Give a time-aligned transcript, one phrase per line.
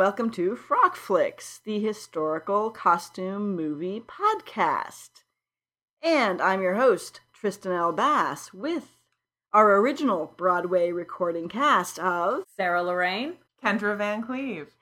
[0.00, 5.24] Hello, and welcome to Frock Flicks, the historical costume movie podcast.
[6.02, 7.92] And I'm your host, Trystan L.
[7.92, 8.96] Bass, with
[9.52, 14.74] our original Broadway recording cast of Sarah Lorraine, Kendra Van Cleave.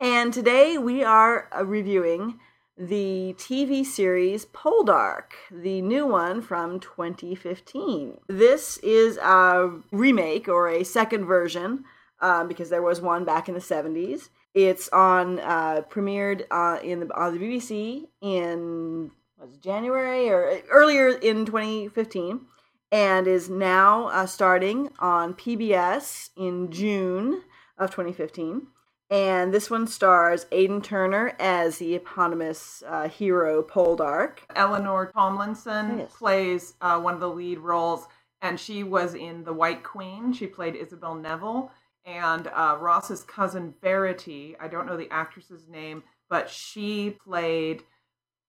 [0.00, 2.40] And today we are uh, reviewing
[2.78, 8.16] the TV series Poldark, the new one from 2015.
[8.28, 11.84] This is a remake or a second version
[12.20, 14.30] um, because there was one back in the 70s.
[14.54, 20.60] It's on uh, premiered uh, in the on the BBC in was it January or
[20.70, 22.40] earlier in 2015,
[22.92, 27.42] and is now uh, starting on PBS in June
[27.76, 28.68] of 2015.
[29.10, 34.38] And this one stars Aidan Turner as the eponymous uh, hero Poldark.
[34.56, 36.12] Eleanor Tomlinson Yes.
[36.16, 38.06] plays uh, one of the lead roles,
[38.40, 40.32] and she was in The White Queen.
[40.32, 41.70] She played Isabel Neville.
[42.04, 47.82] And uh, Ross's cousin Verity, I don't know the actress's name, but she played,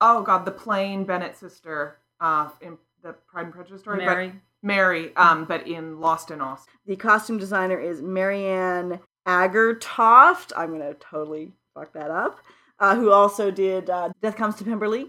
[0.01, 3.99] oh God, the plain Bennet sister uh, in the Pride and Prejudice story.
[3.99, 4.33] but- Mary.
[4.63, 6.73] Mary, um, but in Lost in Austen.
[6.87, 10.51] The costume designer is Marianne Agertoft.
[10.57, 12.39] I'm going to totally fuck that up.
[12.79, 15.07] Uh, who also did uh, Death Comes to Pemberley,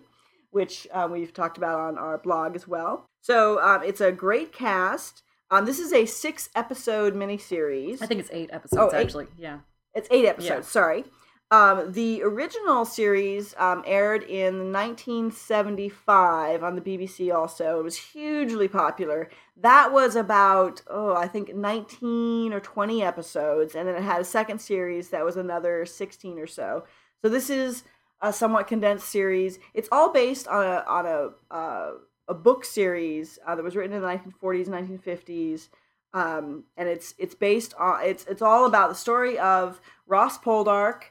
[0.50, 3.06] which uh, we've talked about on our blog as well.
[3.22, 5.22] So um, it's a great cast.
[5.50, 8.02] Um, this is a six episode miniseries.
[8.02, 9.02] I think it's eight episodes Oh, eight?
[9.04, 9.26] actually.
[9.38, 9.58] Yeah.
[9.94, 10.66] It's eight episodes.
[10.66, 10.70] Yeah.
[10.70, 11.04] Sorry.
[11.52, 17.32] Um, the original series um, aired in 1975 on the BBC.
[17.32, 19.30] Also, it was hugely popular.
[19.56, 24.24] That was about oh, I think 19 or 20 episodes, and then it had a
[24.24, 26.84] second series that was another 16 or so.
[27.22, 27.84] So this is
[28.20, 29.60] a somewhat condensed series.
[29.72, 31.90] It's all based on a on a uh,
[32.28, 35.68] a book series uh, that was written in the 1940s, 1950s
[36.16, 41.02] um, and it's it's based on it's it's all about the story of Ross Poldark,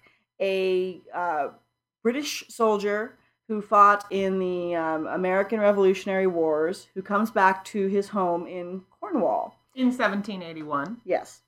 [0.41, 1.49] a uh,
[2.01, 3.17] British soldier
[3.47, 8.81] who fought in the um, American Revolutionary Wars, who comes back to his home in
[8.99, 9.55] Cornwall.
[9.75, 10.97] In 1781.
[11.05, 11.41] Yes,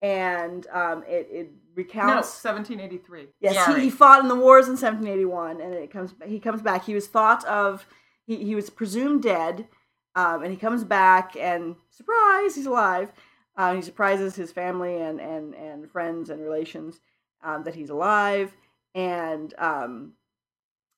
[0.00, 2.42] and um, it it No, recounts.
[2.42, 3.26] 1783.
[3.40, 6.14] Yes, he, he fought in the wars in 1781, and it comes.
[6.24, 6.86] He comes back.
[6.86, 7.86] He was thought of.
[8.26, 9.66] He, he was presumed dead,
[10.14, 13.12] um, and he comes back, and surprise, he's alive.
[13.56, 17.00] Uh, he surprises his family and and and friends and relations
[17.42, 18.56] um, that he's alive,
[18.94, 20.12] and um,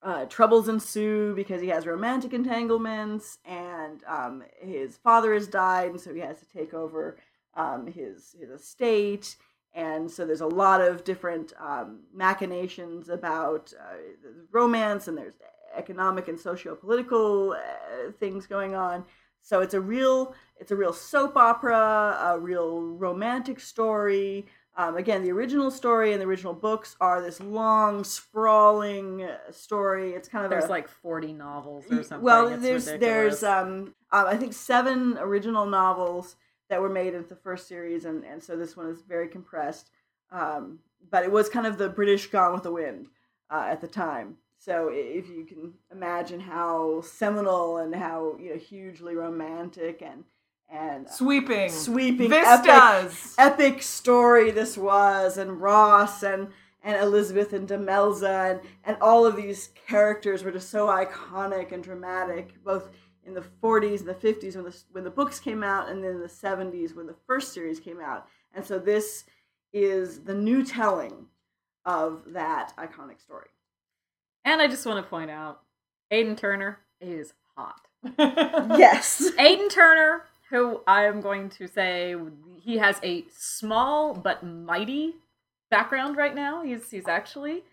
[0.03, 6.01] uh, troubles ensue because he has romantic entanglements, and um, his father has died, and
[6.01, 7.19] so he has to take over
[7.55, 9.37] um, his his estate
[9.77, 13.97] and so there's a lot of different um, machinations about uh,
[14.51, 15.35] romance and there's
[15.77, 19.05] economic and socio-political uh, things going on
[19.43, 25.23] so it's a real it's a real soap opera a real romantic story um, again
[25.23, 30.45] the original story and the original books are this long sprawling uh, story it's kind
[30.45, 32.23] of There's a, like 40 novels or something.
[32.23, 33.41] well, It's there's ridiculous.
[33.41, 36.37] there's um uh, I think seven original novels
[36.69, 39.91] that were made into the first series, and and so this one is very compressed.
[40.33, 43.07] Um, but it was kind of the British Gone with the Wind
[43.51, 44.37] uh, at the time.
[44.59, 50.25] So if you can imagine how seminal and how you know hugely romantic and
[50.69, 51.71] and uh, Sweeping.
[51.71, 52.67] sweeping epic
[53.05, 53.35] Vistas.
[53.39, 56.49] epic story this was, and Ross and
[56.83, 61.83] and Elizabeth and Demelza and and all of these characters were just so iconic and
[61.85, 62.89] dramatic, both
[63.25, 66.13] in the 40s and the 50s when the when the books came out, and then
[66.13, 68.27] in the 70s when the first series came out.
[68.55, 69.25] And so this
[69.73, 71.27] is the new telling
[71.85, 73.47] of that iconic story.
[74.47, 75.61] And I just want to point out
[76.13, 77.81] Aidan Turner is hot.
[78.79, 79.33] Yes.
[79.39, 82.15] Aidan Turner, who I am going to say
[82.63, 85.17] he has a small but mighty
[85.69, 86.63] background right now.
[86.63, 87.65] He's he's actually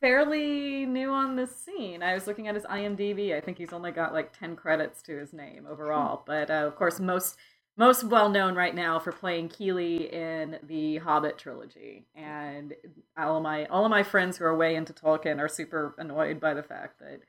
[0.00, 2.02] fairly new on the scene.
[2.02, 3.36] I was looking at his IMDb.
[3.36, 6.24] I think he's only got like 10 credits to his name overall.
[6.26, 7.36] But uh, of course most
[7.80, 12.04] most well known right now for playing Kili in the Hobbit trilogy.
[12.14, 12.74] And
[13.16, 16.40] all of my all of my friends who are way into Tolkien are super annoyed
[16.40, 17.20] by the fact that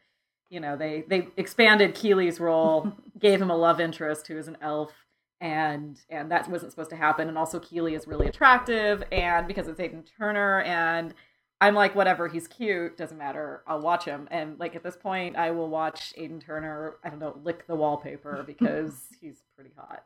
[0.50, 4.58] you know they they expanded Kili's role, gave him a love interest who is an
[4.62, 4.92] elf,
[5.40, 7.30] and and that wasn't supposed to happen.
[7.30, 11.14] And also Kili is really attractive, and because it's Aidan Turner, and
[11.62, 13.64] I'm like whatever, he's cute, doesn't matter.
[13.68, 16.96] I'll watch him, and like at this point, I will watch Aidan Turner.
[17.06, 20.04] I don't know, lick the wallpaper because he's pretty hot.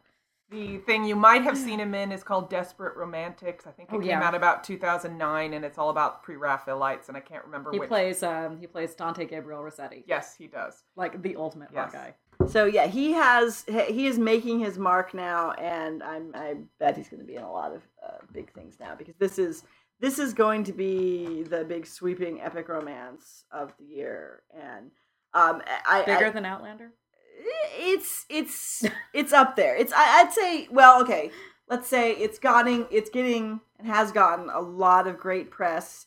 [0.52, 3.66] The thing you might have seen him in is called Desperate Romantics.
[3.66, 4.24] I think it Oh, came yeah.
[4.24, 7.90] out about 2009, and it's all about pre-Raphaelites, and I can't remember He which.
[7.90, 10.84] plays um he plays Dante Gabriel Rossetti, Yes, he does.
[10.96, 11.94] like the ultimate hot Yes.
[11.94, 12.14] guy.
[12.48, 17.10] So yeah, he has he is making his mark now, and I'm I bet he's
[17.10, 19.64] going to be in a lot of uh, big things now because this is
[20.00, 24.92] this is going to be the big sweeping epic romance of the year, and
[25.34, 26.92] um, I, Bigger I, than Outlander.
[27.78, 28.84] It's it's
[29.14, 29.76] it's up there.
[29.76, 31.32] It's I, I'd say well, okay,
[31.70, 36.06] let's say it's gotten it's getting and has gotten a lot of great press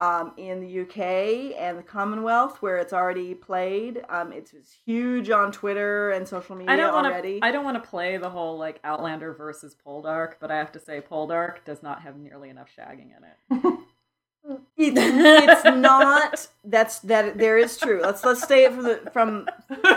[0.00, 4.02] um, in the UK and the Commonwealth where it's already played.
[4.08, 7.40] Um, it's, it's huge on Twitter and social media I don't want already.
[7.40, 7.46] to.
[7.46, 10.80] I don't want to play the whole like Outlander versus Poldark, but I have to
[10.80, 13.75] say Poldark does not have nearly enough shagging in it.
[14.78, 16.48] It, it's not.
[16.62, 17.38] That's that.
[17.38, 18.00] There is true.
[18.02, 19.48] Let's let's stay it from the from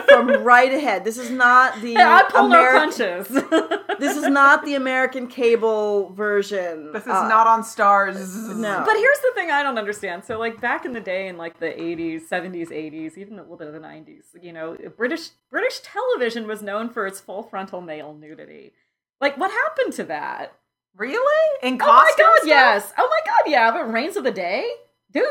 [0.07, 1.03] from right ahead.
[1.03, 2.89] This is not the Hey, I pull no American.
[3.25, 3.79] punches.
[3.99, 6.93] This is not the American cable version.
[6.93, 8.55] This is Uh, not on Starz.
[8.55, 8.83] No.
[8.85, 10.23] But here's the thing I don't understand.
[10.23, 13.57] So, like back in the day, in like the 80s, 70s, 80s, even a little
[13.57, 17.81] bit of the 90s, you know, British British television was known for its full frontal
[17.81, 18.71] male nudity.
[19.19, 20.53] Like, what happened to that?
[20.95, 21.57] Really?
[21.63, 22.39] In Oh my god, stuff?
[22.47, 22.93] yes.
[22.97, 23.71] Oh my god, yeah.
[23.71, 24.69] But Remains of the Day,
[25.11, 25.25] dude.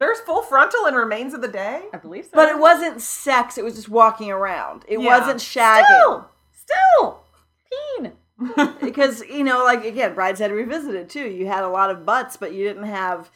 [0.00, 1.84] There's full frontal in Remains of the Day.
[1.92, 2.30] I believe so.
[2.34, 3.56] But it wasn't sex.
[3.56, 4.84] It was just walking around.
[4.88, 5.18] It Yeah.
[5.18, 5.84] wasn't shagging.
[5.86, 7.20] still, still,
[7.96, 8.12] peen.
[8.80, 11.28] Because you know, like again, Brideshead Revisited too.
[11.28, 13.30] You had a lot of butts, but you didn't have.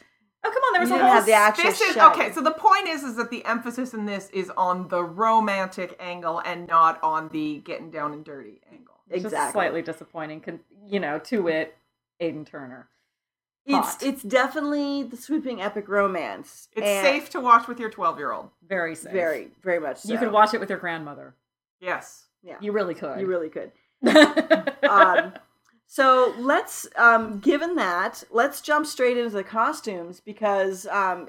[0.45, 2.33] Oh come on, there was You a didn't whole have the actual This is okay.
[2.33, 6.41] So the point is, is that the emphasis in this is on the romantic angle
[6.41, 8.98] and not on the getting down and dirty angle.
[9.11, 10.41] It's just slightly disappointing.
[10.41, 11.77] Con- you know, to wit,
[12.21, 12.89] Aidan Turner.
[13.67, 16.69] It's it's definitely the sweeping epic romance.
[16.73, 18.49] It's and safe to watch with your 12 year old.
[18.67, 19.13] Very safe.
[19.13, 19.99] Very, very much.
[19.99, 20.13] So.
[20.13, 21.35] You could watch it with your grandmother.
[21.81, 22.25] Yes.
[22.43, 23.21] Yeah, You really could.
[23.21, 23.73] you really could.
[24.89, 25.35] um,
[25.87, 31.29] so let's, um, given that, let's jump straight into the costumes because um,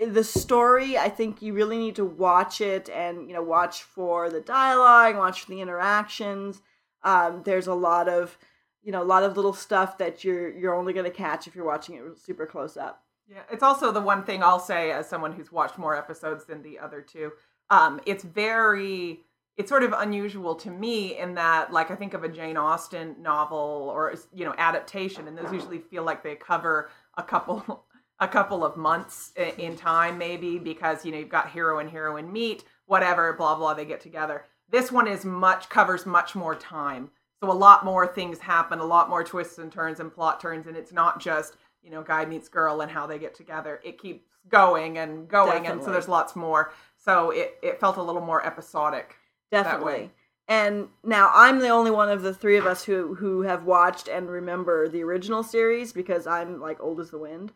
[0.00, 0.96] the story.
[0.96, 5.16] I think you really need to watch it and you know watch for the dialogue,
[5.16, 6.62] watch for the interactions.
[7.02, 8.36] Um, there's a lot of
[8.82, 11.54] you know a lot of little stuff that you're you're only going to catch if
[11.54, 13.04] you're watching it super close up.
[13.30, 16.62] Yeah, it's also the one thing I'll say as someone who's watched more episodes than
[16.62, 17.30] the other two.
[17.70, 19.20] Um, it's very,
[19.56, 23.14] it's sort of unusual to me in that, like, I think of a Jane Austen
[23.22, 27.86] novel or you know adaptation, and those usually feel like they cover a couple,
[28.18, 32.32] a couple of months in time, maybe because you know you've got hero and heroine
[32.32, 34.44] meet, whatever, blah blah, they get together.
[34.70, 37.10] This one is much covers much more time,
[37.42, 40.66] so a lot more things happen, a lot more twists and turns and plot turns,
[40.66, 43.80] and it's not just you know guy meets girl and how they get together.
[43.84, 46.72] It keeps going and going, and so there's lots more.
[46.96, 49.16] So it it felt a little more episodic.
[49.50, 49.92] that Definitely.
[49.92, 50.10] way.
[50.48, 54.08] And now I'm the only one of the three of us who who have watched
[54.08, 57.52] and remember the original series because I'm like old as the wind.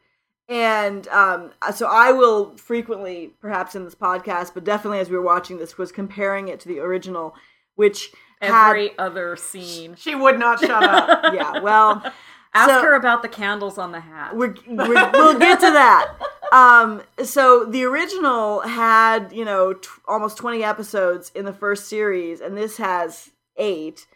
[0.48, 5.22] And um, so I will frequently, perhaps in this podcast, but definitely as we were
[5.22, 7.34] watching this, was comparing it to the original,
[7.76, 8.12] which
[8.42, 9.94] had Every other scene.
[9.96, 11.24] She would not shut up.
[11.34, 11.60] yeah.
[11.60, 12.02] Well,
[12.56, 14.36] Ask So- her about the candles on the hat.
[14.36, 16.14] we're, we're, we'll get to that.
[16.52, 22.40] Um, so the original had you know t- almost twenty episodes in the first series,
[22.40, 24.06] and this has eight.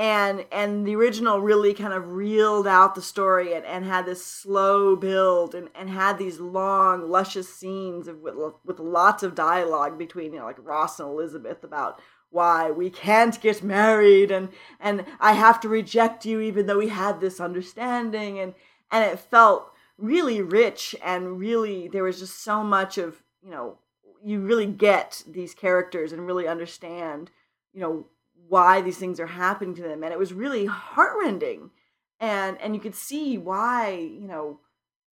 [0.00, 4.24] And and the original really kind of reeled out the story and, and had this
[4.24, 8.34] slow build and, and had these long luscious scenes of with,
[8.64, 13.38] with lots of dialogue between you know like Ross and Elizabeth about why we can't
[13.42, 14.48] get married and
[14.80, 18.38] and I have to reject you even though we had this understanding.
[18.38, 18.54] And
[18.90, 23.76] and it felt really rich and really there was just so much of you know
[24.24, 27.30] you really get these characters and really understand
[27.74, 28.06] you know
[28.50, 31.70] why these things are happening to them and it was really heartrending.
[32.18, 34.58] And and you could see why you know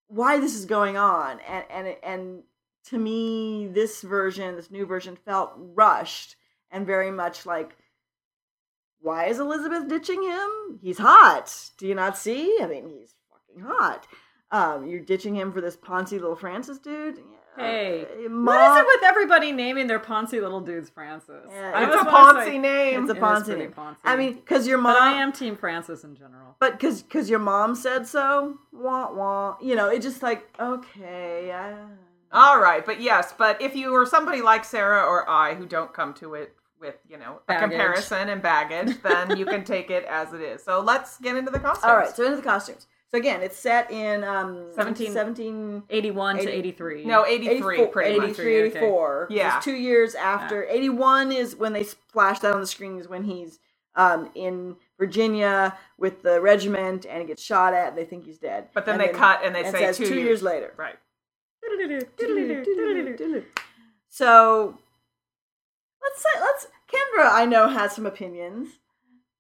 [0.09, 2.43] why this is going on and and and
[2.87, 6.35] to me this version this new version felt rushed
[6.71, 7.77] and very much like
[9.01, 10.81] why is elizabeth ditching him?
[10.83, 11.71] He's hot.
[11.79, 12.59] Do you not see?
[12.61, 14.07] I mean he's fucking hot.
[14.51, 17.21] Um you're ditching him for this poncy little francis dude
[17.57, 21.47] Hey, uh, what Mom- is it with everybody naming their Poncy little dudes Francis?
[21.51, 23.03] Yeah, I It's a wanna say- name.
[23.03, 23.73] It's a It is Ponzi pretty name.
[23.73, 23.97] Ponzi.
[24.05, 24.93] I mean, because your mom.
[24.95, 26.55] but I am Team Francis in general.
[26.61, 28.59] But because because your mom said so.
[28.73, 29.57] Wah wah.
[29.61, 31.53] You know, it just like okay.
[31.53, 31.75] I,
[32.31, 35.93] All right, but yes, but if you are somebody like Sarah or I who don't
[35.95, 40.05] come to it with, you know, a comparison and baggage, then you can take it
[40.05, 40.63] as it is.
[40.63, 41.91] So let's get into the costumes.
[41.91, 42.15] All right.
[42.15, 42.87] So into the costumes.
[43.11, 45.13] So again, it's set in um 17.
[45.13, 47.05] 17 81 to 83.
[47.07, 48.29] No, 83 84, pretty much.
[48.31, 49.27] 83, 84.
[49.31, 49.61] Yeah.
[49.61, 50.65] Two years after.
[50.65, 53.59] 81 is when they flash that on the screen is when he's
[53.95, 58.39] um, in Virginia with the regiment and he gets shot at and they think he's
[58.39, 58.69] dead.
[58.75, 60.75] But then And they cut and they and say says two, two years later.
[60.77, 60.97] Right.
[64.11, 64.79] So
[66.03, 68.69] let's say let's Kendra I know has some opinions.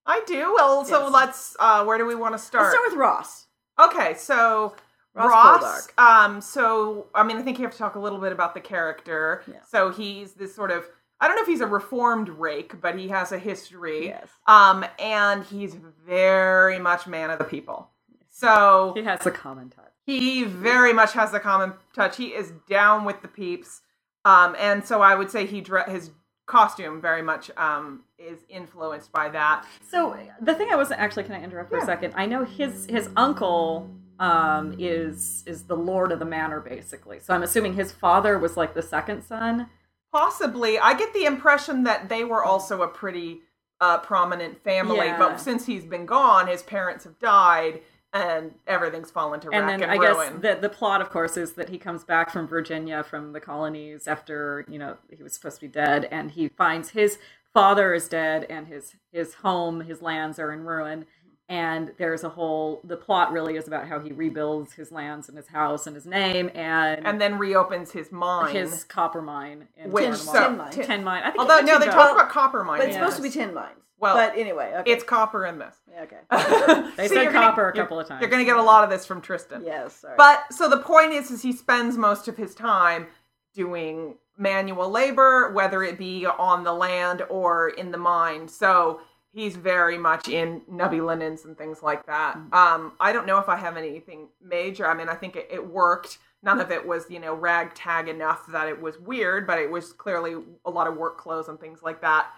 [0.06, 0.54] I do.
[0.54, 1.12] Well, so Yes.
[1.12, 2.64] let's, uh, where do we want to start?
[2.64, 3.46] Let's start with Ross.
[3.78, 4.74] Okay, so
[5.14, 5.88] Ross Ross.
[5.98, 8.60] Um, so I mean, I think you have to talk a little bit about the
[8.60, 9.42] character.
[9.46, 9.62] Yeah.
[9.68, 10.88] So he's this sort of
[11.20, 14.06] I don't know if he's a reformed rake, but he has a history.
[14.06, 14.28] Yes.
[14.46, 15.74] Um, and he's
[16.06, 17.90] very much man of the people.
[18.30, 19.90] So He has a common touch.
[20.06, 22.16] he very much has the common touch.
[22.16, 23.80] He is down with the peeps.
[24.24, 26.10] Um, and so I would say he dre- his
[26.48, 29.64] costume very much um, is influenced by that.
[29.88, 31.84] So the thing I wasn't actually can I interrupt for Yeah.
[31.84, 32.14] a second?
[32.16, 33.88] I know his his uncle
[34.18, 37.20] um is is the lord of the manor basically.
[37.20, 39.68] So I'm assuming his father was like the second son.
[40.12, 43.42] Possibly, I get the impression that they were also a pretty
[43.80, 45.18] uh, prominent family, Yeah.
[45.18, 49.82] but since he's been gone, his parents have died, and everything's fallen to And then
[49.82, 50.40] and I ruin.
[50.40, 53.40] guess the the plot of course is that he comes back from Virginia from the
[53.40, 57.18] colonies after, you know, he was supposed to be dead and he finds his
[57.54, 61.06] father is dead and his his home, his lands are in ruin.
[61.50, 65.36] And there's a whole the plot really is about how he rebuilds his lands and
[65.38, 68.54] his house and his name and and then reopens his mine.
[68.54, 70.72] his copper mine in Which- so- tin mine.
[70.72, 71.22] tin- tin mine.
[71.24, 73.00] I think Although it's no, they talk about copper mine But it's Yeah.
[73.00, 73.80] supposed to be tin mines.
[74.00, 74.92] Well, but anyway, okay.
[74.92, 75.74] It's copper in this.
[75.90, 76.18] Yeah, okay.
[76.96, 78.20] They See, said you're gonna- copper a couple of times.
[78.20, 79.64] You're going to get a lot of this from Trystan.
[79.64, 79.96] yes.
[79.96, 80.14] Sorry.
[80.16, 83.08] But so the point is, is he spends most of his time
[83.54, 88.46] doing manual labor, whether it be on the land or in the mine.
[88.46, 89.00] So
[89.32, 92.36] he's very much in nubby linens and things like that.
[92.52, 94.86] Um, I don't know if I have anything major.
[94.86, 96.18] I mean, I think it, it worked.
[96.42, 99.92] None of it was, you know, ragtag enough that it was weird, but it was
[99.92, 102.28] clearly a lot of work clothes and things like that.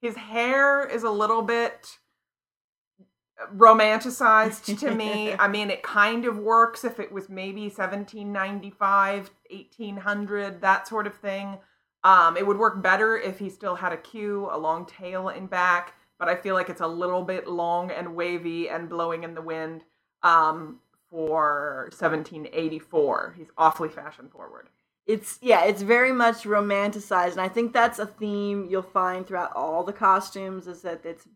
[0.00, 1.98] His hair is a little bit
[3.54, 5.34] romanticized to me.
[5.38, 11.14] I mean, it kind of works if it was maybe 1795, 1800, that sort of
[11.16, 11.58] thing.
[12.04, 15.46] Um, it would work better if he still had a queue, a long tail in
[15.46, 19.34] back, but I feel like it's a little bit long and wavy and blowing in
[19.34, 19.84] the wind
[20.22, 20.80] um,
[21.10, 23.34] for 1784.
[23.36, 24.68] He's awfully fashion forward.
[25.06, 29.52] it's yeah, it's very much romanticized, and I think that's a theme you'll find throughout
[29.54, 31.26] all the costumes is that it's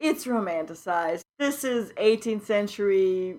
[0.00, 1.22] it's romanticized.
[1.38, 3.38] This is 18th century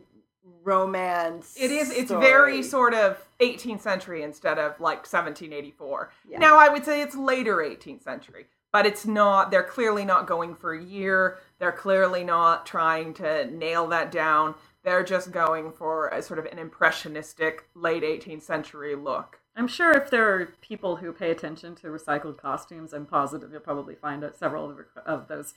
[0.63, 1.55] romance.
[1.59, 1.89] It is.
[1.91, 2.25] It's story.
[2.25, 6.11] very sort of 18th century instead of like 1784.
[6.27, 6.39] Yeah.
[6.39, 9.51] Now I would say it's later 18th century, but it's not.
[9.51, 11.39] They're clearly not going for a year.
[11.59, 14.55] They're clearly not trying to nail that down.
[14.83, 19.39] They're just going for a sort of an impressionistic late 18th century look.
[19.55, 23.59] I'm sure if there are people who pay attention to recycled costumes, I'm positive you'll
[23.59, 24.73] probably find that several
[25.05, 25.53] of, those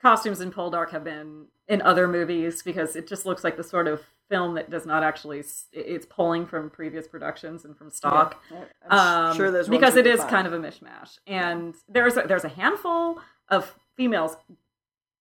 [0.00, 3.88] costumes in Poldark have been in other movies because it just looks like the sort
[3.88, 8.42] of film that does not actually it's pulling from previous productions and from stock.
[8.88, 10.30] I'm Um, sure there's because it is it can is find.
[10.30, 13.20] kind of a mishmash, and there's a, there's a handful
[13.50, 14.36] of females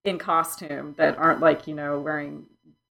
[0.06, 2.46] in costume that aren't like you know wearing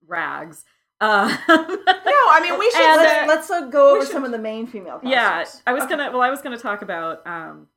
[0.07, 0.63] rags.
[0.99, 2.81] Uh, No, I mean we should.
[2.81, 5.11] And, say- uh, Let's, uh, go over should- some of the main female costumes.
[5.11, 5.95] yeah, I was Okay.
[5.97, 6.11] gonna.
[6.11, 7.25] Well, I was gonna talk about.
[7.25, 7.67] Um,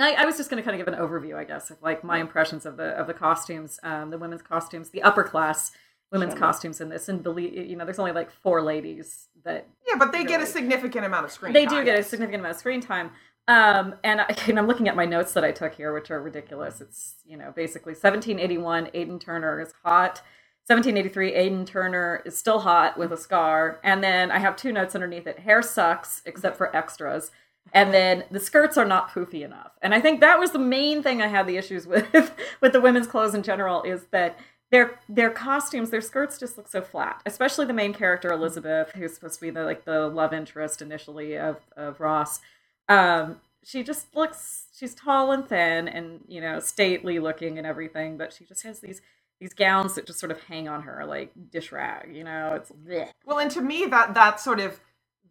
[0.00, 2.18] I, I was just gonna kind of give an overview, I guess, of like my
[2.18, 5.72] impressions of the of the costumes, um, the women's costumes, the upper class
[6.10, 9.96] women's costumes in this, and believe you know, there's only like four ladies that yeah,
[9.98, 11.52] but they get a significant amount of screen.
[11.52, 11.62] Time.
[11.62, 11.78] They time.
[11.80, 13.10] do get a significant amount of screen time.
[13.46, 16.20] Um, and, I, and I'm looking at my notes that I took here, which are
[16.20, 16.80] ridiculous.
[16.80, 20.22] It's you know basically 1781, Aidan Turner is hot.
[20.66, 23.80] 1783, Aidan Turner is still hot with a scar.
[23.82, 25.38] And then I have two notes underneath it.
[25.38, 27.30] Hair sucks except for extras.
[27.72, 29.72] And then the skirts are not poofy enough.
[29.80, 32.80] And I think that was the main thing I had the issues with with the
[32.82, 34.38] women's clothes in general is that
[34.70, 37.22] their their costumes, their skirts just look so flat.
[37.24, 41.38] Especially the main character Elizabeth, who's supposed to be the like the love interest initially
[41.38, 42.40] of of Ross.
[42.88, 48.16] Um, she just looks she's tall and thin and you know stately looking and everything,
[48.16, 49.00] but she just has these
[49.40, 52.14] these gowns that just sort of hang on her like dish rag.
[52.14, 53.10] You know, it's bleh.
[53.24, 54.80] Well, and to me, that that's sort of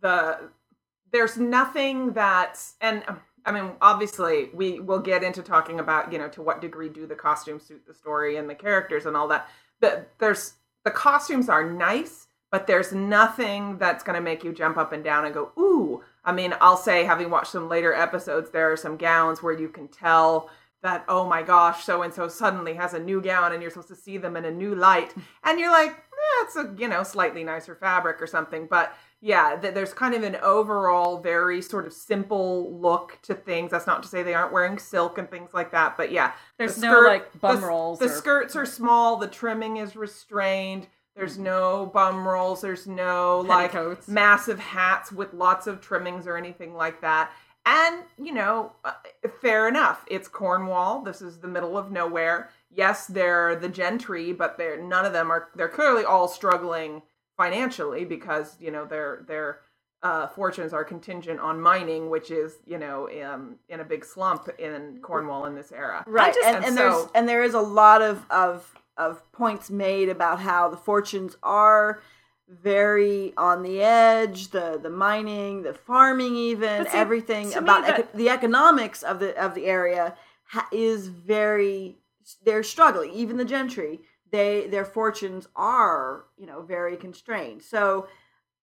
[0.01, 0.50] the
[1.12, 6.20] there's nothing that's and um, I mean, obviously, we will get into talking about you
[6.20, 9.30] know to what degree do the costumes suit the story and the characters and all
[9.30, 9.48] that.
[9.80, 14.77] But there's the costumes are nice, but there's nothing that's going to make you jump
[14.77, 16.04] up and down and go ooh.
[16.25, 19.70] I mean, I'll say, having watched some later episodes, there are some gowns where you
[19.70, 20.50] can tell
[20.84, 23.88] that oh my gosh, so and so suddenly has a new gown, and you're supposed
[23.88, 25.13] to see them in a new light,
[25.46, 29.55] and you're like, eh, it's a you know slightly nicer fabric or something, but yeah,
[29.59, 33.71] th- there's kind of an overall very sort of simple look to things.
[33.71, 36.75] That's not to say they aren't wearing silk and things like that, but yeah, There's
[36.75, 39.17] the no, like, bum the, rolls The or- skirts are small.
[39.17, 40.88] The trimming is restrained.
[41.15, 42.62] There's no bum rolls.
[42.62, 43.74] There's no like
[44.07, 47.31] massive hats with lots of trimmings or anything like that.
[47.65, 48.91] And you know, uh,
[49.41, 50.05] fair enough.
[50.07, 51.01] It's Cornwall.
[51.01, 52.51] This is the middle of nowhere.
[52.69, 55.50] Yes, they're the gentry, but they're none of them are.
[55.55, 57.01] They're clearly all struggling
[57.38, 59.60] financially because you know their their
[60.03, 64.50] uh, fortunes are contingent on mining, which is you know um, in a big slump
[64.60, 66.03] in Cornwall in this era.
[66.08, 69.70] Right, just- and, and and there's and there is a lot of of of points
[69.70, 72.01] made about how the fortunes are
[72.50, 78.08] very on the edge the the mining the farming even see, everything about that- eco-
[78.17, 80.15] the economics of the of the area
[80.46, 81.98] ha- is very
[82.46, 84.00] they're struggling even the gentry
[84.31, 88.07] they their fortunes are you know very constrained so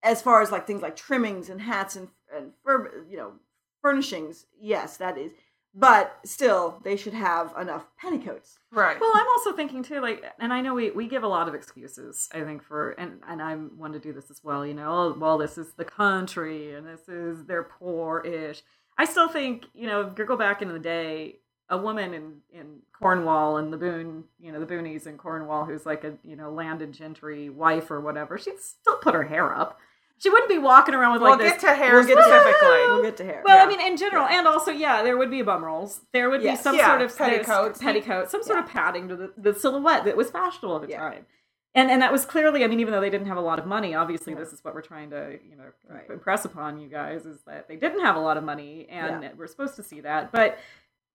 [0.03, 3.33] as far as like things like trimmings and hats and and fur, you know
[3.81, 5.31] furnishings yes that is
[5.73, 8.99] but still they should have enough petticoats Right.
[8.99, 11.55] Well, I'm also thinking too, like, and I know we, we give a lot of
[11.55, 14.91] excuses, I think, for, and, and I'm one to do this as well, you know,
[14.91, 18.63] oh, well, this is the country and this is, they're poor ish.
[18.97, 21.37] I still think, you know, if you go back into the day,
[21.69, 25.85] a woman in, in Cornwall and the Boone, you know, the Boonies in Cornwall, who's
[25.85, 29.79] like a, you know, landed gentry wife or whatever, she'd still put her hair up.
[30.17, 32.23] She wouldn't be walking around with we'll like get this to hair We'll get to-
[32.23, 32.69] specifically.
[32.87, 33.63] we'll get to hair well, Yeah.
[33.63, 36.01] I mean, in general, and also, yeah, there would be bum rolls.
[36.13, 36.59] There would Yes.
[36.59, 40.05] be some Yeah, sort of petticoat, petticoats, some sort of padding to the, the silhouette
[40.05, 40.99] that was fashionable at the Yeah.
[40.99, 41.25] time.
[41.73, 43.65] And and that was clearly, I mean, even though they didn't have a lot of
[43.65, 44.39] money, obviously, Yeah.
[44.39, 46.09] this is what we're trying to, you know, Right.
[46.09, 49.31] impress upon you guys is that they didn't have a lot of money, and Yeah.
[49.35, 50.57] we're supposed to see that, but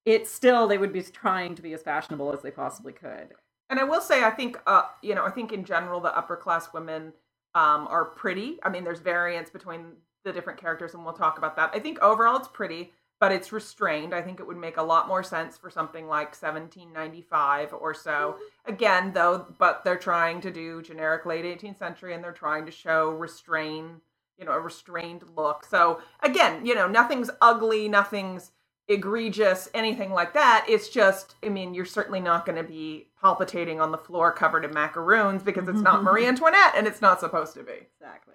[0.05, 3.35] it's still they would be trying to be as fashionable as they possibly could.
[3.69, 6.37] And I will say, I think, uh, you know, I think in general the upper
[6.37, 7.13] class women
[7.55, 8.59] um, are pretty.
[8.63, 9.93] I mean, there's variance between
[10.25, 11.71] the different characters, and we'll talk about that.
[11.73, 14.15] I think overall it's pretty, but it's restrained.
[14.15, 18.37] I think it would make a lot more sense for something like 1795 or so.
[18.67, 22.73] Again, though, but they're trying to do generic late 18th century, and they're trying to
[22.73, 24.01] show restrain,
[24.39, 25.65] you know, a restrained look.
[25.65, 28.51] So again, you know, nothing's ugly, nothing's
[28.91, 30.67] egregious, anything like that.
[30.69, 34.65] It's just, I mean, you're certainly not going to be palpitating on the floor covered
[34.65, 37.73] in macaroons because it's not Marie Antoinette and it's not supposed to be.
[37.97, 38.35] exactly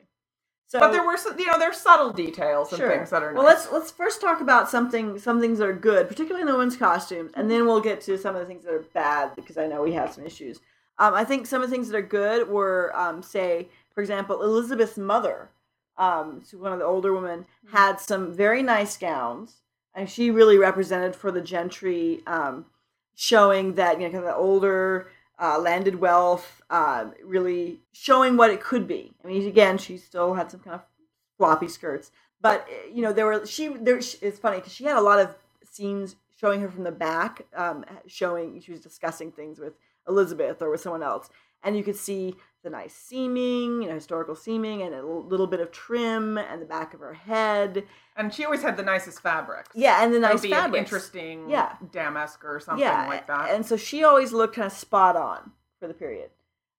[0.68, 2.90] so but there were, some- you know, there's subtle details and Sure.
[2.90, 3.38] things that are nice.
[3.38, 6.54] Well, let's let's first talk about something some things that are good, particularly in the
[6.54, 9.58] women's costumes, and then we'll get to some of the things that are bad because
[9.60, 10.60] I know we have some issues.
[10.98, 14.42] Um, I think some of the things that are good were, um, say, for example,
[14.42, 15.50] Elizabeth's mother,
[15.98, 19.62] um, so one of the older women, had some very nice gowns,
[19.96, 22.66] and she really represented for the gentry, um,
[23.16, 28.52] showing that you know kind of the older uh, landed wealth, uh, really showing what
[28.52, 29.14] it could be.
[29.24, 30.82] I mean, again, she still had some kind of
[31.38, 33.98] floppy skirts, but uh, you know there were she there.
[33.98, 37.86] It's funny because she had a lot of scenes showing her from the back, um,
[38.06, 39.74] showing she was discussing things with
[40.08, 41.30] Elizabeth or with someone else,
[41.66, 45.60] and you could see the nice seaming, you know, historical seaming, and a little bit
[45.60, 47.84] of trim and the back of her head.
[48.16, 49.70] and she always had the nicest fabrics.
[49.76, 50.80] Yeah, and the That would nice be an fabrics.
[50.80, 51.76] interesting Yeah.
[51.92, 53.52] damask or something yeah, like that.
[53.52, 56.30] and so she always looked kind of spot on for the period.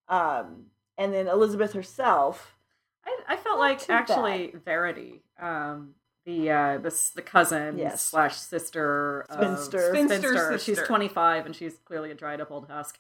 [0.09, 0.67] Um,
[0.99, 2.57] and then Elizabeth herself,
[3.05, 5.95] I, I felt like too actually Verity, um,
[6.27, 8.03] the uh, the the cousin Yes.
[8.03, 9.91] slash sister, of- Spinster.
[9.95, 12.99] Spinster She's twenty five and she's clearly a dried up old husk.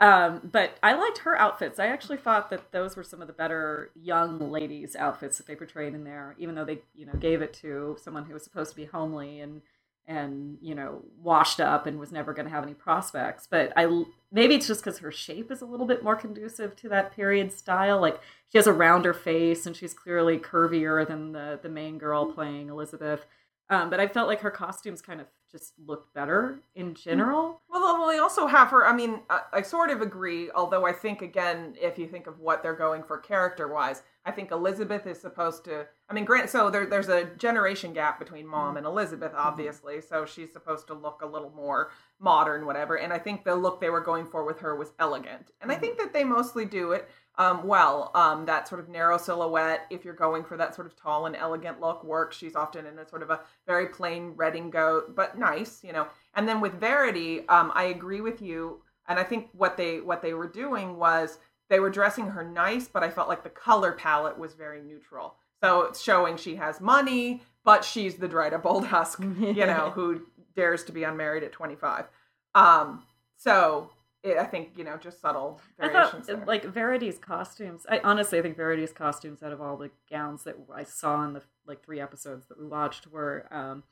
[0.00, 1.80] Um, but I liked her outfits.
[1.80, 5.56] I actually thought that those were some of the better young ladies' outfits that they
[5.56, 8.70] portrayed in there, even though they you know gave it to someone who was supposed
[8.70, 9.60] to be homely and
[10.08, 13.46] and you know washed up and was never going to have any prospects.
[13.48, 16.88] But i maybe it's just because her shape is a little bit more conducive to
[16.88, 18.00] that period style.
[18.00, 22.32] Like she has a rounder face and she's clearly curvier than the the main girl
[22.32, 23.26] playing elizabeth
[23.70, 27.02] um, but i felt like her costumes kind of just looked better in mm.
[27.02, 27.60] general
[27.98, 28.86] Well, they also have her.
[28.86, 30.50] I mean, I, I sort of agree.
[30.50, 34.50] Although I think again, if you think of what they're going for character-wise, I think
[34.50, 35.86] Elizabeth is supposed to.
[36.08, 38.76] I mean, grant so there, there's a generation gap between Mom mm-hmm.
[38.78, 39.48] and Elizabeth, mm-hmm.
[39.48, 40.00] obviously.
[40.00, 42.98] So she's supposed to look a little more modern, whatever.
[42.98, 45.74] And I think the look they were going for with her was elegant, and I
[45.74, 45.82] mm-hmm.
[45.82, 48.10] think that they mostly do it um, well.
[48.14, 51.36] Um, that sort of narrow silhouette, if you're going for that sort of tall and
[51.36, 52.36] elegant look, works.
[52.36, 56.08] She's often in a sort of a very plain redingote, but nice, you know.
[56.34, 60.20] And then with Verity, um, I agree with you, and I think what they what
[60.20, 61.38] they were doing was
[61.70, 65.36] they were dressing her nice, but I felt like the color palette was very neutral.
[65.62, 69.90] So it's showing she has money, but she's the dried up old husk, you know,
[69.94, 70.22] who
[70.56, 72.06] dares to be unmarried at 25.
[72.54, 73.04] Um,
[73.36, 73.90] so
[74.22, 76.26] it, I think you know just subtle variations.
[76.26, 76.46] thought there.
[76.46, 77.86] like Verity's costumes.
[77.88, 81.34] I honestly I think Verity's costumes out of all the gowns that I saw in
[81.34, 83.84] the like three episodes that we watched were um,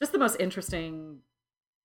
[0.00, 1.18] just the most interesting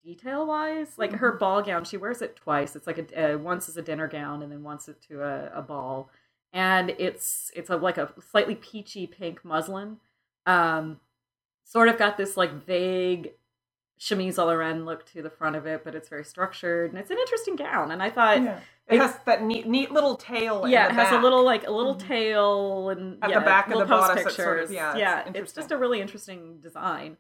[0.03, 0.97] detail wise.
[0.97, 2.75] Like her ball gown, she wears it twice.
[2.75, 5.51] It's like a uh, once as a dinner gown and then once it to a,
[5.53, 6.09] a ball,
[6.51, 9.97] and it's it's a, like a slightly peachy pink muslin.
[10.45, 10.99] Um,
[11.63, 13.33] sort of got this like vague
[13.99, 17.11] chemise all around look to the front of it, but it's very structured and it's
[17.11, 17.91] an interesting gown.
[17.91, 18.59] And I thought yeah.
[18.87, 20.65] It has that neat, neat little tail.
[20.65, 22.07] in yeah, the it has a little like a little mm-hmm.
[22.07, 24.71] tail and At the yeah, back of the bodice, sort of- pictures.
[24.71, 27.17] yeah, it's yeah, it's just a really interesting design.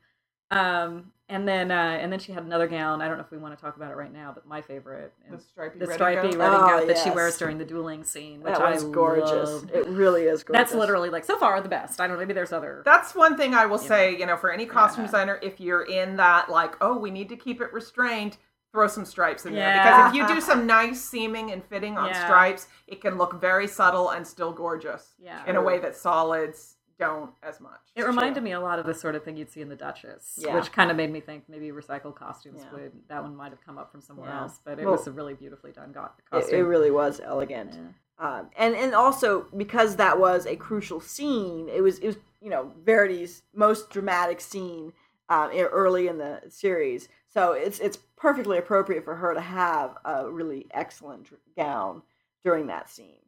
[0.51, 3.01] Um, and then uh, and then she had another gown.
[3.03, 5.13] I don't know if we want to talk about it right now, but my favorite,
[5.29, 6.37] the stripy, the red stripy gown.
[6.39, 9.49] wedding Oh, gown that she wears during the dueling scene, which That I was gorgeous.
[9.51, 9.69] loved.
[9.71, 10.71] It really is gorgeous.
[10.71, 12.01] That's literally like so far the best.
[12.01, 12.19] I don't know.
[12.21, 12.81] Maybe there's other.
[12.83, 15.07] That's one thing I will You say, you know, for any costume Yeah.
[15.07, 18.37] designer, if you're in that, like, oh, we need to keep it restrained,
[18.71, 19.71] throw some stripes in there.
[19.73, 22.25] Because if you do some nice seaming and fitting on Yeah.
[22.25, 25.45] stripes, it can look very subtle and still gorgeous yeah.
[25.45, 27.79] in a way that solids don't as much.
[27.95, 30.37] It reminded me a lot of the sort of thing you'd see in the Duchess,
[30.41, 30.53] Yeah.
[30.55, 32.73] which kind of made me think maybe recycled costumes Yeah.
[32.73, 34.41] would that one might have come up from somewhere Yeah.
[34.41, 36.59] else, but it Well, was a really beautifully done go- It, costume.
[36.59, 37.79] it really was elegant.
[38.19, 42.49] Um, and and also because that was a crucial scene, it was it was you
[42.49, 44.91] know Verity's most dramatic scene
[45.29, 47.07] um, early in the series.
[47.29, 52.01] So it's it's perfectly appropriate for her to have a really excellent gown
[52.43, 53.21] during that scene.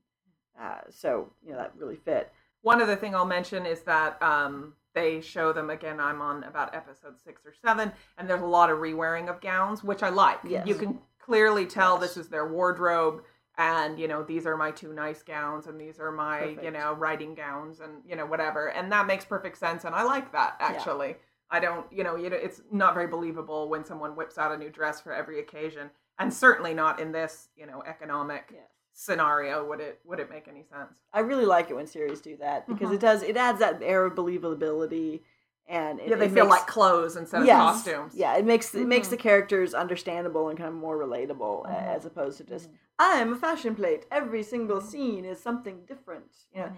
[0.59, 2.33] Uh, so you know that really fit.
[2.61, 5.99] One other thing I'll mention is that um, they show them again.
[5.99, 9.83] I'm on about episode six or seven, and there's a lot of re-wearing of gowns,
[9.83, 10.39] which I like.
[10.47, 10.67] Yes.
[10.67, 12.01] You can clearly tell Yes.
[12.01, 13.23] this is their wardrobe,
[13.57, 16.93] and you know these are my two nice gowns, and these are my you know
[16.93, 20.55] riding gowns, and you know whatever, and that makes perfect sense, and I like that
[20.59, 21.15] actually.
[21.53, 24.57] I don't, you know, you know, it's not very believable when someone whips out a
[24.57, 28.61] new dress for every occasion, and certainly not in this, you know, economic Yes.
[28.93, 30.93] Scenario would it would it make any sense?
[31.13, 32.95] I really like it when series do that because Mhm.
[32.95, 35.21] it does it adds that air of believability
[35.67, 37.55] and it, Yeah, they feel makes- like clothes instead Yes.
[37.55, 38.15] of costumes.
[38.15, 41.87] Yeah, it makes it makes the characters understandable and kind of more relatable Mhm.
[41.95, 42.69] as opposed to just.
[42.99, 44.05] I'm a fashion plate.
[44.11, 46.45] Every single scene is something different.
[46.53, 46.71] You know.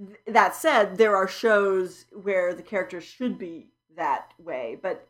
[0.00, 0.32] Mm-hmm.
[0.32, 5.06] That said, there are shows where the characters should be that way, but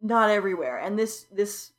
[0.00, 0.78] not everywhere.
[0.78, 1.72] And this this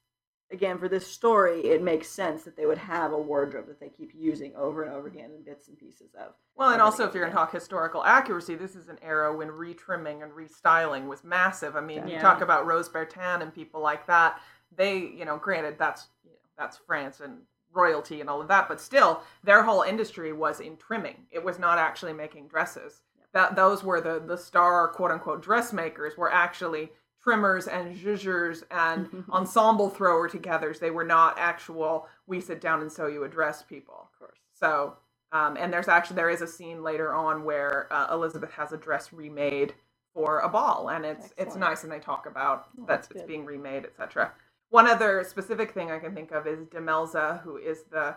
[0.52, 3.90] again for this story, it makes sense that they would have a wardrobe that they
[3.90, 6.34] keep using over and over again in bits and pieces of.
[6.56, 9.50] Well, and also if you're going to talk historical accuracy, this is an era when
[9.50, 11.76] retrimming and restyling was massive.
[11.76, 14.40] I mean, you talk about Rose Bertin and people like that.
[14.76, 17.40] They, you know, granted that's you know, that's France and
[17.74, 21.26] royalty and all of that, but still, their whole industry was in trimming.
[21.32, 23.02] It was not actually making dresses.
[23.34, 26.92] That those were the the star quote unquote dressmakers were actually
[27.26, 30.80] trimmers and zhuzhers and ensemble thrower togethers.
[30.80, 34.08] They were not actual we sit down and sew you a dress people.
[34.14, 34.38] Of course.
[34.54, 34.94] So,
[35.32, 38.78] um, and there's actually there is a scene later on where uh, Elizabeth has a
[38.78, 39.74] dress remade
[40.14, 43.22] for a ball, and it's it's nice, and they talk about Oh, that that's it's
[43.22, 43.28] good.
[43.28, 44.32] being remade, etc.
[44.70, 48.16] One other specific thing I can think of is Demelza, who is the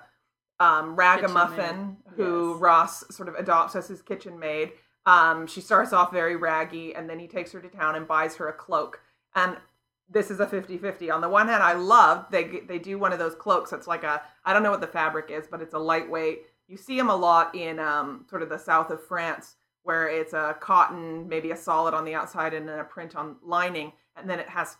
[0.60, 2.60] um, ragamuffin who Yes.
[2.60, 4.72] Ross sort of adopts as his kitchen maid.
[5.08, 8.36] Um, she starts off very raggy, and then he takes her to town and buys
[8.36, 9.00] her a cloak.
[9.34, 9.56] And
[10.06, 11.10] this is a 50-50.
[11.10, 14.04] On the one hand, I love they they do one of those cloaks It's like
[14.04, 16.42] a I don't know what the fabric is, but it's a lightweight.
[16.66, 20.34] You see them a lot in um, sort of the south of France, where it's
[20.34, 24.28] a cotton, maybe a solid on the outside, and then a print on lining, and
[24.28, 24.76] then it has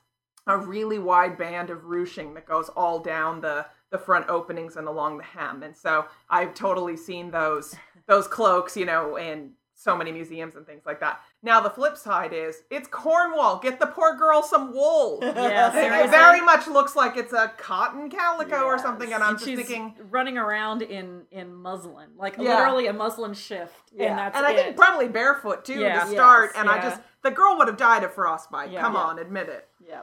[0.47, 4.89] a really wide band of ruching that goes all down the the front openings and
[4.89, 5.63] along the hem.
[5.63, 7.75] And so I've totally seen those
[8.07, 11.21] those cloaks, you know, in so many museums and things like that.
[11.41, 13.61] Now the flip side is it's Cornwall.
[13.61, 15.21] Get the poor girl some wool.
[15.23, 15.69] Yeah,
[16.05, 19.49] It- very much looks like it's a cotton calico or something, and I'm and just
[19.49, 22.57] she's thinking, running around in in muslin, like Yeah.
[22.59, 24.07] literally a muslin shift, Yeah.
[24.11, 24.57] and that's and I it.
[24.57, 26.01] think probably barefoot too Yeah.
[26.05, 26.51] to start.
[26.55, 28.75] Yes, and I just the girl would have died of frostbite.
[28.77, 29.69] Come on, admit it.
[29.87, 30.01] Yeah.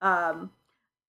[0.00, 0.50] Um.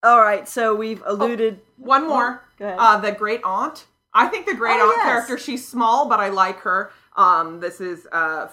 [0.04, 0.48] All right.
[0.48, 1.60] So we've alluded.
[1.78, 2.44] One more.
[2.58, 2.78] Go ahead.
[2.80, 3.86] Uh, the great aunt.
[4.14, 5.06] I think the great Oh, aunt yes.
[5.06, 5.38] character.
[5.38, 6.92] She's small, but I like her.
[7.20, 8.48] Um, this is uh,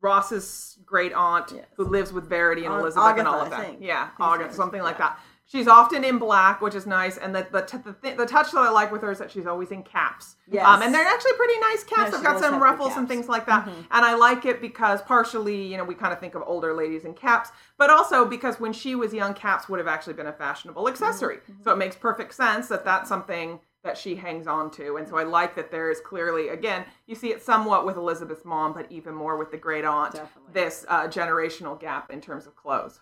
[0.00, 1.66] Ross's great aunt Yes.
[1.76, 3.80] who lives with Verity and Elizabeth and all of that.
[3.80, 5.08] Yeah, August, something like yeah.
[5.08, 5.20] that.
[5.44, 8.52] She's often in black, which is nice, and the the, t- the, th- the touch
[8.52, 10.36] that I like with her is that she's always in caps.
[10.48, 10.64] Yes.
[10.64, 12.02] Um, and they're actually pretty nice caps.
[12.04, 13.66] Yeah, They've got some ruffles and things like that.
[13.66, 13.74] Mhm.
[13.90, 17.04] And I like it because partially, you know, we kind of think of older ladies
[17.04, 20.32] in caps, but also because when she was young, caps would have actually been a
[20.32, 21.38] fashionable accessory.
[21.38, 21.64] Mm-hmm.
[21.64, 24.96] So it makes perfect sense that that's something that she hangs on to.
[24.96, 28.44] And so I like that there is clearly, again, you see it somewhat with Elizabeth's
[28.44, 30.52] mom, but even more with the great aunt, Definitely.
[30.52, 33.00] this uh, generational gap in terms of clothes.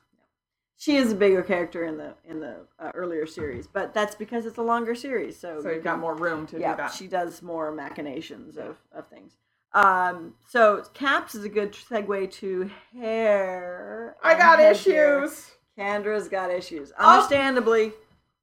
[0.77, 4.47] she is a bigger character in the in the uh, earlier series, but that's because
[4.47, 5.37] it's a longer series.
[5.37, 6.93] So, So you you've got more room to yeah, do that.
[6.93, 9.33] she does more machinations of, of things.
[9.75, 14.17] Um, so caps is a good segue to hair.
[14.23, 15.51] I got issues.
[15.77, 17.17] Kendra's got issues, Oh.
[17.17, 17.93] understandably.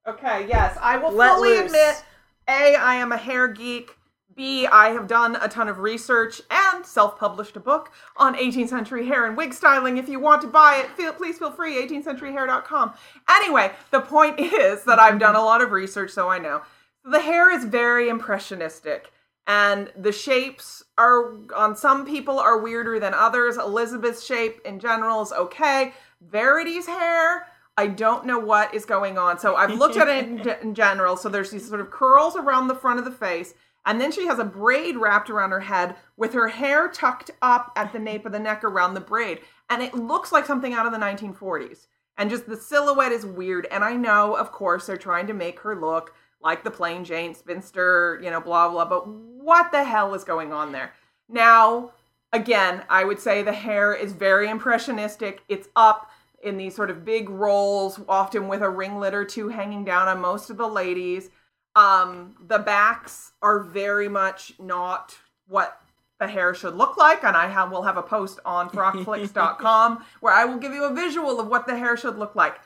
[0.08, 1.65] Okay, yes, I will Let fully loose.
[1.67, 2.04] admit
[2.48, 3.98] A, I am a hair geek.
[4.36, 8.68] B, I have done a ton of research and self published a book on 18th
[8.68, 9.98] century hair and wig styling.
[9.98, 12.94] If you want to buy it, feel, please feel free, 18thcenturyhair.com.
[13.30, 16.62] Anyway, the point is that I've done a lot of research, so I know.
[17.06, 19.12] The hair is very impressionistic,
[19.48, 23.58] and the shapes are on some people are weirder than others.
[23.58, 25.94] Elizabeth's shape in general is okay.
[26.22, 29.38] Verity's hair, I don't know what is going on.
[29.38, 31.18] So I've looked at it in, in general.
[31.18, 33.54] So there's these sort of curls around the front of the face,
[33.86, 37.72] and then she has a braid wrapped around her head with her hair tucked up
[37.76, 40.86] at the nape of the neck around the braid, and it looks like something out
[40.86, 41.88] of the 1940s.
[42.18, 43.68] And just the silhouette is weird.
[43.70, 47.34] And I know, of course, they're trying to make her look like the plain Jane
[47.34, 50.94] spinster, you know, blah, blah, but what the hell is going on there?
[51.28, 51.92] Now,
[52.32, 55.44] again, I would say the hair is very impressionistic.
[55.50, 56.10] It's up
[56.43, 60.19] in these sort of big rolls, often with a ringlet or two hanging down on
[60.19, 61.30] most of the ladies.
[61.76, 65.17] Um, the backs are very much not
[65.48, 65.82] what
[66.19, 70.34] the hair should look like, and I have, will have a post on frockflicks.com where
[70.34, 72.60] I will give you a visual of what the hair should look like.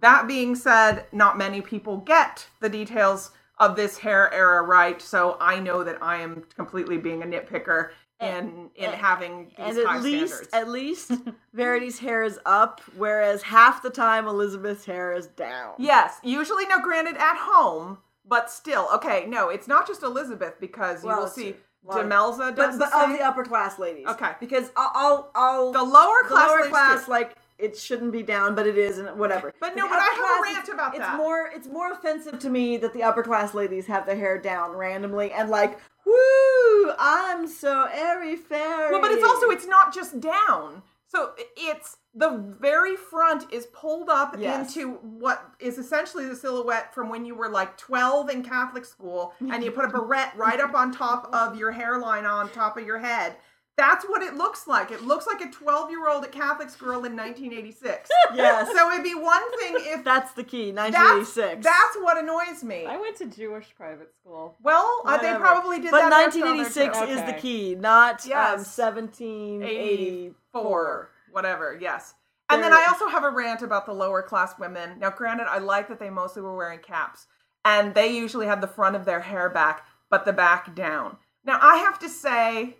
[0.00, 5.36] That being said, not many people get the details of this hair era right, so
[5.40, 9.76] I know that I am completely being a nitpicker Uh, in in and- having these
[9.76, 10.54] and high at least standards.
[10.54, 11.10] at least
[11.52, 15.74] Verity's hair is up, whereas half the time Elizabeth's hair is down.
[15.78, 16.80] Yes, usually no.
[16.80, 18.88] granted at home, but still.
[18.94, 21.54] Okay, no, it's not just Elizabeth because you will see a
[21.88, 24.06] lot of- Demelza does but, but the of the upper class ladies.
[24.06, 24.30] Okay.
[24.38, 27.10] because I'll I'll, I'll the lower the class, lower class too.
[27.10, 29.52] like it shouldn't be down, but it is, and whatever.
[29.60, 31.16] But no, but I have a rant about it's that.
[31.16, 34.72] more it's more offensive to me that the upper class ladies have their hair down
[34.72, 38.90] randomly and like, woo, I'm so airy fairy.
[38.92, 40.82] Well, but it's also it's not just down.
[41.06, 44.74] So it's the very front is pulled up Yes.
[44.76, 49.32] into what is essentially the silhouette from when you were like 12 in Catholic school
[49.40, 52.84] and you put a barrette right up on top of your hairline on top of
[52.84, 53.36] your head.
[53.76, 54.92] That's what it looks like.
[54.92, 58.08] It looks like a 12 year old at Catholic school in 1986.
[58.34, 60.70] yes, So it'd be one thing if that's the key.
[60.72, 61.64] 1986.
[61.64, 62.86] that's what annoys me.
[62.86, 64.54] I went to Jewish private school.
[64.62, 66.12] Well, uh, they probably did but that.
[66.28, 67.04] at Southern 1986 too.
[67.06, 68.60] is the key, not Yes.
[68.60, 70.34] um, 1784.
[70.52, 71.76] four, whatever.
[71.80, 72.14] Yes.
[72.50, 74.98] And then There- I also have a rant about the lower class women.
[75.00, 77.26] Now, granted, I like that they mostly were wearing caps,
[77.64, 81.16] and they usually had the front of their hair back, but the back down.
[81.44, 82.76] Now, I have to say,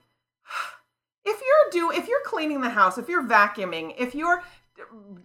[1.24, 4.42] if you're do if you're cleaning the house, if you're vacuuming, if you're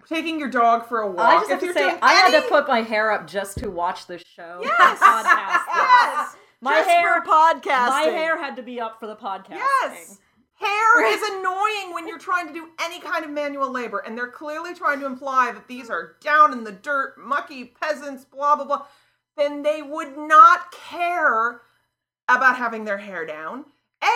[0.07, 2.41] taking your dog for a walk, I just if have to you're say, I had
[2.41, 4.59] to put my hair up just to watch this show.
[4.63, 4.99] Yes!
[4.99, 5.65] podcast.
[5.75, 6.35] Yes!
[6.61, 7.87] My Just hair, podcast.
[7.87, 9.51] my hair had to be up for the podcast.
[9.51, 10.19] Yes.
[10.55, 14.27] Hair is annoying when you're trying to do any kind of manual labor, and they're
[14.27, 18.65] clearly trying to imply that these are down in the dirt, mucky peasants, blah, blah,
[18.65, 18.85] blah.
[19.37, 21.61] Then they would not care
[22.27, 23.63] about having their hair down.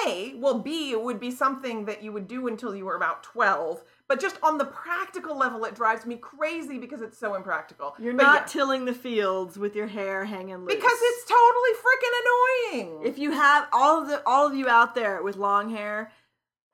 [0.05, 3.83] A, well, B, would be something that you would do until you were about 12.
[4.07, 7.95] But just on the practical level, it drives me crazy because it's so impractical.
[7.99, 10.73] You're But not yeah, tilling the fields with your hair hanging loose.
[10.73, 13.01] because it's totally freaking annoying.
[13.05, 16.11] if you have all of the all of you out there with long hair,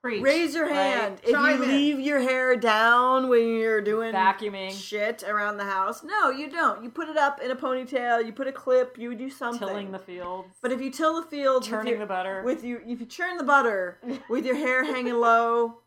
[0.01, 0.23] Preach.
[0.23, 0.73] raise your right?
[0.75, 1.19] hand.
[1.23, 1.69] If Chime you in.
[1.69, 4.71] leave your hair down when you're doing Vacuuming.
[4.71, 6.81] shit around the house, no, you don't.
[6.83, 8.25] You put it up in a ponytail.
[8.25, 8.97] You put a clip.
[8.97, 9.67] You do something.
[9.67, 10.47] Tilling the fields.
[10.62, 12.43] But if you till the fields, your- the butter.
[12.45, 13.97] with you, if you churn the butter
[14.29, 15.79] with your hair hanging low,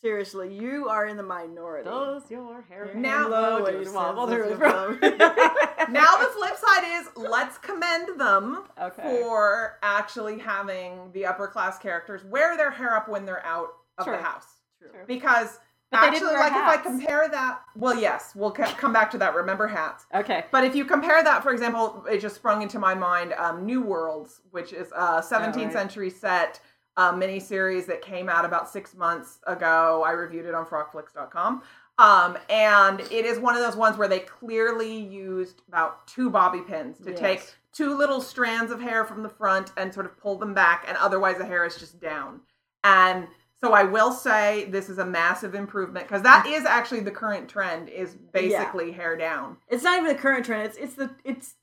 [0.00, 1.88] seriously, you are in the minority.
[1.88, 6.16] Does your hair Now- hair low, do your you wobble senses through are the- now
[6.18, 9.02] the flip side is let's commend them Okay.
[9.22, 14.04] for actually having the upper class characters wear their hair up when they're out of
[14.06, 14.16] True.
[14.16, 14.46] the house
[14.80, 14.90] True.
[15.06, 15.58] because
[15.90, 19.10] But actually didn't wear like if i compare that well yes we'll co- come back
[19.12, 20.44] to that remember hats Okay.
[20.52, 23.80] but if you compare that for example it just sprung into my mind um, new
[23.82, 25.72] worlds which is a 17th right.
[25.72, 26.60] century set
[26.98, 31.62] uh, mini series that came out about six months ago i reviewed it on frockflicks.com
[32.00, 36.60] um, and it is one of those ones where they clearly used about two bobby
[36.60, 37.18] pins to Yes.
[37.18, 40.84] take two little strands of hair from the front and sort of pull them back,
[40.88, 42.40] and otherwise the hair is just down.
[42.82, 43.28] And
[43.60, 47.48] so I will say this is a massive improvement because that is actually the current
[47.48, 50.66] trend is basically hair down, It's not even the current trend.
[50.66, 51.54] It's it's the it's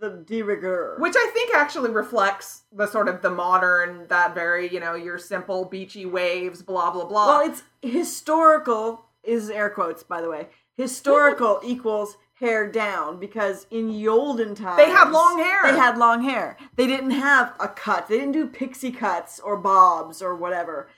[0.00, 0.96] the de rigueur.
[0.98, 5.18] which I think actually reflects the sort of the modern, that very you know your
[5.18, 7.26] simple beachy waves, blah blah blah.
[7.38, 9.04] well, it's historical.
[9.22, 10.48] Is air quotes by the way.
[10.76, 15.70] Historical equals hair down because in the olden times They had long hair.
[15.70, 16.56] They had long hair.
[16.76, 18.08] They didn't have a cut.
[18.08, 20.88] They didn't do pixie cuts or bobs or whatever.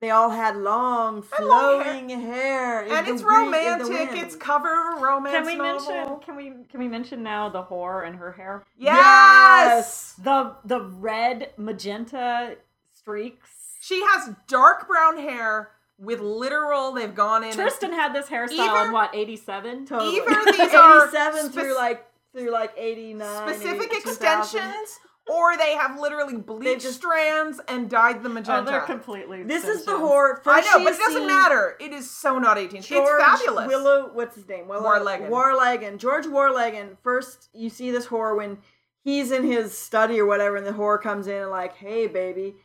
[0.00, 2.80] They all had long, And long flowing hair.
[2.90, 4.22] and it's bre- in the romantic.
[4.22, 5.92] It's cover of romance Can we novel.
[5.92, 6.20] mention?
[6.20, 6.52] Can we?
[6.70, 8.64] Can we mention now the whore and her hair?
[8.78, 10.14] Yes!
[10.22, 12.56] The the red magenta
[12.94, 13.50] streaks.
[13.80, 16.92] She has dark brown hair with literal.
[16.92, 17.50] They've gone in.
[17.50, 19.84] and- Trystan had this hairstyle Either- in what eighty seven.
[19.86, 20.16] Totally.
[20.16, 24.08] Either these are 87 spec- through like through like 89 specific 2000.
[24.08, 28.70] extensions, or they have literally bleached just- strands and dyed the Oh, magenta.
[28.70, 29.42] they're completely.
[29.44, 30.08] This is the extensions.
[30.08, 30.42] horror.
[30.46, 31.76] I know, she but it doesn't matter.
[31.80, 32.82] It is so not 18.
[32.82, 33.68] George it's fabulous.
[33.68, 34.66] Willow, what's his name?
[34.68, 35.28] Willow, Warlegan.
[35.28, 35.98] Warlegan.
[35.98, 36.96] George Warlegan.
[37.02, 38.58] First, you see this horror when
[39.02, 42.56] he's in his study or whatever, and the horror comes in and like, "Hey, baby."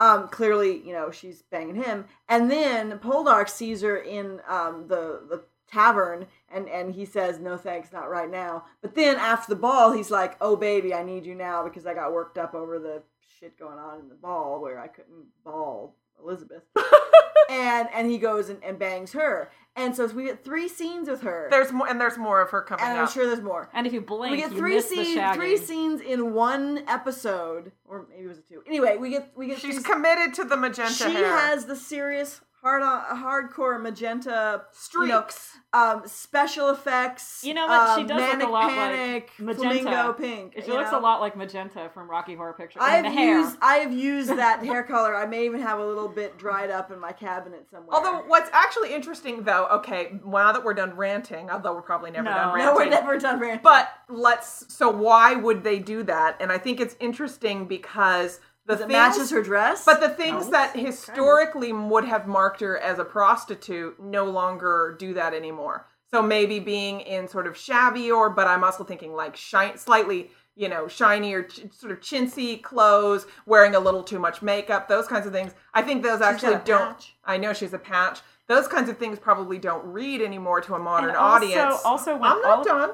[0.00, 5.20] Um, clearly, you know, she's banging him, and then Poldark sees her in um the
[5.28, 5.42] the
[5.74, 9.92] tavern, and and he says, "No thanks, not right now." But then after the ball,
[9.92, 13.02] he's like, "Oh, baby, I need you now because I got worked up over the
[13.40, 16.62] shit going on in the ball where I couldn't ball Elizabeth."
[17.50, 19.50] and and he goes and, and bangs her.
[19.76, 21.48] And so we get three scenes with her.
[21.50, 23.10] There's more, and there's more of her coming and I'm up.
[23.10, 23.68] sure there's more.
[23.74, 28.06] And if you blink, We get you three scenes, three scenes in one episode, or
[28.08, 28.62] maybe it was a two.
[28.68, 31.26] Anyway, we get we get She's these- committed to the magenta she hair.
[31.38, 34.62] has the serious hard on hardcore magenta
[34.94, 35.50] you know, streaks.
[35.74, 37.42] um, special effects.
[37.44, 37.96] You know what?
[37.96, 39.62] She um, does look a manic lot like Magenta.
[39.82, 40.54] flamingo pink.
[40.64, 40.98] She looks know?
[40.98, 42.80] a lot like Magenta from Rocky Horror Picture.
[42.80, 43.38] I I've mean, the hair.
[43.40, 45.14] used I have used that hair color.
[45.14, 47.94] I may even have a little bit dried up in my cabinet somewhere.
[47.94, 52.24] Although what's actually interesting, though, okay, now that we're done ranting, although we're probably never
[52.24, 52.30] No.
[52.34, 53.60] done ranting, no, we're never done ranting.
[53.62, 54.72] But let's.
[54.74, 56.38] So why would they do that?
[56.40, 59.84] And I think it's interesting because the things, matches her dress.
[59.84, 60.50] But the things No.
[60.52, 65.86] that historically would have marked her as a prostitute no longer do that anymore.
[66.10, 70.30] So maybe being in sort of shabby or, but I'm also thinking like shine, slightly,
[70.54, 74.88] you know, shiny or ch- sort of chintzy clothes, wearing a little too much makeup,
[74.88, 75.52] those kinds of things.
[75.74, 76.88] I think those actually got a don't.
[76.94, 77.16] patch.
[77.24, 78.20] I know she's a patch.
[78.46, 81.82] Those kinds of things probably don't read anymore to a modern also- audience.
[81.84, 82.90] also when I'm not all- done.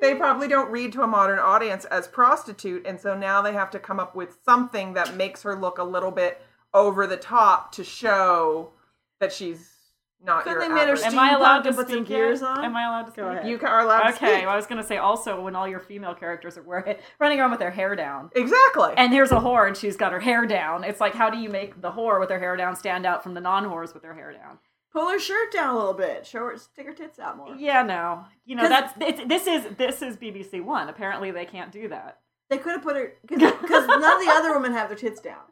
[0.00, 3.70] They probably don't read to a modern audience as prostitute, and so now they have
[3.70, 6.40] to come up with something that makes her look a little bit
[6.72, 8.70] over the top to show
[9.20, 9.76] that she's
[10.22, 11.96] not Couldn't your they made her average- Am I allowed steampunk to and put some
[11.98, 12.64] speak gears on?
[12.64, 13.24] Am I allowed to speak?
[13.24, 13.46] Go ahead.
[13.48, 14.44] You are allowed to Okay, speak.
[14.44, 17.50] well, I was gonna say also when all your female characters are wearing running around
[17.50, 18.30] with their hair down.
[18.36, 18.92] Exactly.
[18.98, 20.84] And here's a whore and she's got her hair down.
[20.84, 23.32] It's like how do you make the whore with her hair down stand out from
[23.34, 24.58] the non-whores with their hair down?
[24.92, 26.26] Pull her shirt down a little bit.
[26.26, 27.54] Show her, stick her tits out more.
[27.56, 28.24] Yeah, no.
[28.44, 30.88] You know that's it's, this is this is BBC One.
[30.88, 32.18] Apparently they can't do that.
[32.48, 33.40] They could have put her because
[33.88, 35.42] none of the other women have their tits down,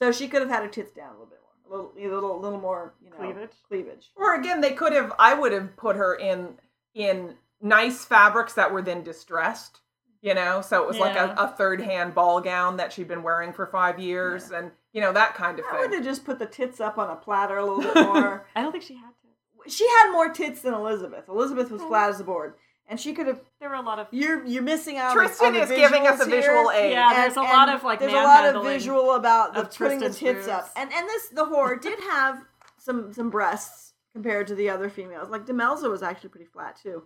[0.00, 2.14] so she could have had her tits down a little bit more, a little, a
[2.14, 3.52] little, little more, you know, Cleavage?
[3.68, 4.10] Cleavage.
[4.16, 5.12] or again, they could have.
[5.18, 6.54] I would have put her in
[6.94, 9.81] in nice fabrics that were then distressed.
[10.22, 13.24] You know, so it was like a, a third hand ball gown that she'd been
[13.24, 15.98] wearing for five years, and you know that kind of I would thing.
[15.98, 18.46] have just put the tits up on a platter a little bit more.
[18.54, 19.70] I don't think she had to.
[19.70, 21.28] she had more tits than Elizabeth.
[21.28, 21.88] Elizabeth was oh.
[21.88, 22.54] flat as a board,
[22.86, 23.40] and she could have.
[23.58, 25.16] There were a lot of You're you're missing out.
[25.16, 26.82] Trystan on the is giving us a visual here.
[26.82, 26.92] aid.
[26.92, 29.98] Yeah, there's a lot of, like, there's a lot of visual about the of putting
[29.98, 32.38] the Trystan's tits up, and and this the horror did have
[32.78, 35.30] some some breasts compared to the other females.
[35.30, 37.02] Like Demelza was actually pretty flat too.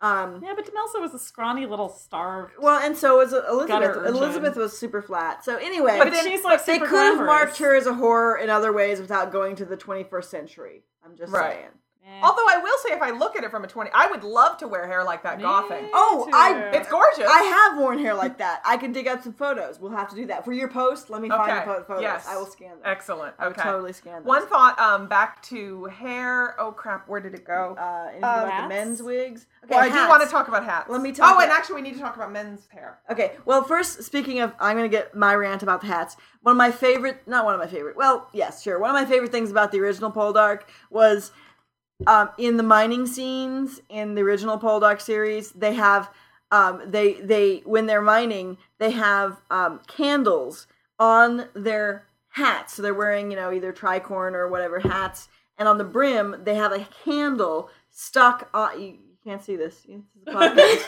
[0.00, 2.52] Um, Yeah, but Demelza was a scrawny little star.
[2.60, 4.06] well, and so was Elizabeth.
[4.06, 5.44] Elizabeth was super flat.
[5.44, 8.50] So anyway, But then- she's like they could have marked her as a horror in
[8.50, 10.82] other ways without going to the 21st century.
[11.04, 11.52] I'm just Right.
[11.54, 11.70] saying.
[12.06, 12.20] Eh.
[12.22, 14.58] Although I will say, if I look at it from a twenty, I would love
[14.58, 15.88] to wear hair like that Me gothing.
[15.94, 16.30] Oh, too.
[16.34, 17.26] I- It's gorgeous.
[17.26, 18.60] I have worn hair like that.
[18.64, 19.80] I can dig up some photos.
[19.80, 21.08] We'll have to do that for your post.
[21.08, 21.60] Let me find Okay.
[21.60, 22.02] the pho- photos.
[22.02, 22.26] Yes.
[22.28, 22.80] I will scan them.
[22.84, 23.34] Excellent.
[23.38, 23.62] I will Okay.
[23.62, 24.24] totally scan them.
[24.24, 24.78] One thought.
[24.78, 26.54] Um, back to hair.
[26.60, 27.08] Oh crap!
[27.08, 27.74] Where did it go?
[27.78, 29.46] Uh, anything Uh, about the men's wigs?
[29.64, 30.90] Okay, well, I do want to talk about hats.
[30.90, 32.98] Let me talk Oh, and actually, we need to talk about men's hair.
[33.10, 36.16] Okay, well, first, speaking of, I'm going to get my rant about the hats.
[36.42, 38.78] One of my favorite, not one of my favorite, well, yes, sure.
[38.78, 41.32] One of my favorite things about the original Poldark was
[42.06, 46.10] um, in the mining scenes in the original Poldark series, they have,
[46.50, 50.66] um, they, they, when they're mining, they have um, candles
[50.98, 52.74] on their hats.
[52.74, 55.28] So they're wearing, you know, either tricorn or whatever hats.
[55.56, 59.82] And on the brim, they have a candle stuck on, you, you can't see this.
[59.82, 60.84] This is a podcast.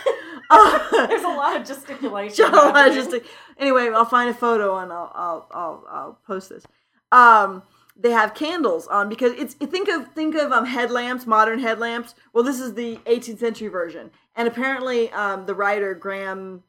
[0.51, 2.37] Uh, There's a lot of gesticulation.
[2.37, 3.05] John Legend.
[3.05, 3.21] happening.
[3.59, 6.65] Anyway, I'll find a photo and I'll I'll I'll, I'll post this.
[7.13, 7.63] Um,
[7.99, 12.15] they have candles on because it's think of think of um headlamps, modern headlamps.
[12.33, 16.63] Well, this is the 18th century version, and apparently um the writer Graham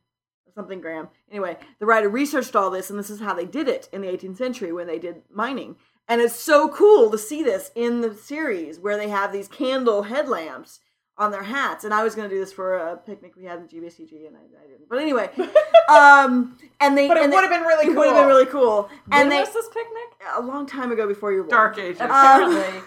[0.58, 1.10] something Graham.
[1.30, 4.08] Anyway, the writer researched all this, and this is how they did it in the
[4.08, 5.76] 18th century when they did mining.
[6.08, 10.04] And it's so cool to see this in the series where they have these candle
[10.04, 10.80] headlamps
[11.18, 11.84] on their hats.
[11.84, 14.36] And I was going to do this for a picnic we had in GBCG, and
[14.36, 14.88] I, I didn't.
[14.90, 15.30] But anyway,
[15.90, 17.96] um, and they But it would have been really cool.
[17.96, 18.90] would have been really cool.
[19.08, 20.28] When And they was this picnic?
[20.36, 21.58] a long time ago before you were born.
[21.58, 22.02] Dark ages.
[22.02, 22.82] Apparently.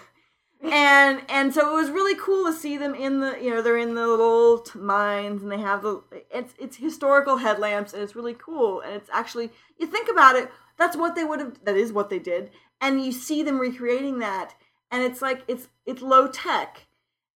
[0.63, 3.79] and and so it was really cool to see them in the you know they're
[3.79, 8.15] in the little t- mines and they have the it's it's historical headlamps and it's
[8.15, 11.75] really cool and it's actually you think about it that's what they would have that
[11.75, 14.53] is what they did and you see them recreating that
[14.91, 16.85] and it's like it's it's low tech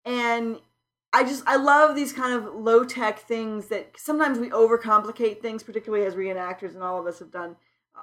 [0.04, 0.58] and
[1.14, 5.62] I just I love these kind of low tech things that sometimes we overcomplicate things,
[5.62, 7.54] particularly as reenactors, and all of us have done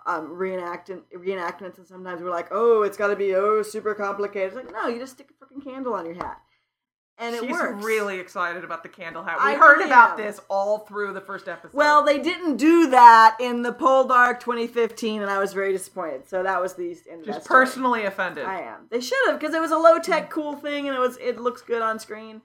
[0.06, 4.48] um, reenact reenactments, and sometimes we're like, oh, it's got to be oh super complicated.
[4.48, 6.40] It's like no, you just stick a fucking candle on your hat,
[7.18, 7.84] and it She's works.
[7.84, 9.40] really excited about the candle hat.
[9.44, 10.26] We I heard really about am.
[10.26, 11.78] this all through the first episode.
[11.78, 16.30] Well, they didn't do that in the Poldark 2015, and I was very disappointed.
[16.30, 18.46] So that was the end that personally offended.
[18.46, 18.88] I am.
[18.90, 21.38] They should have because it was a low tech cool thing, and it was it
[21.38, 22.42] looks good on screen,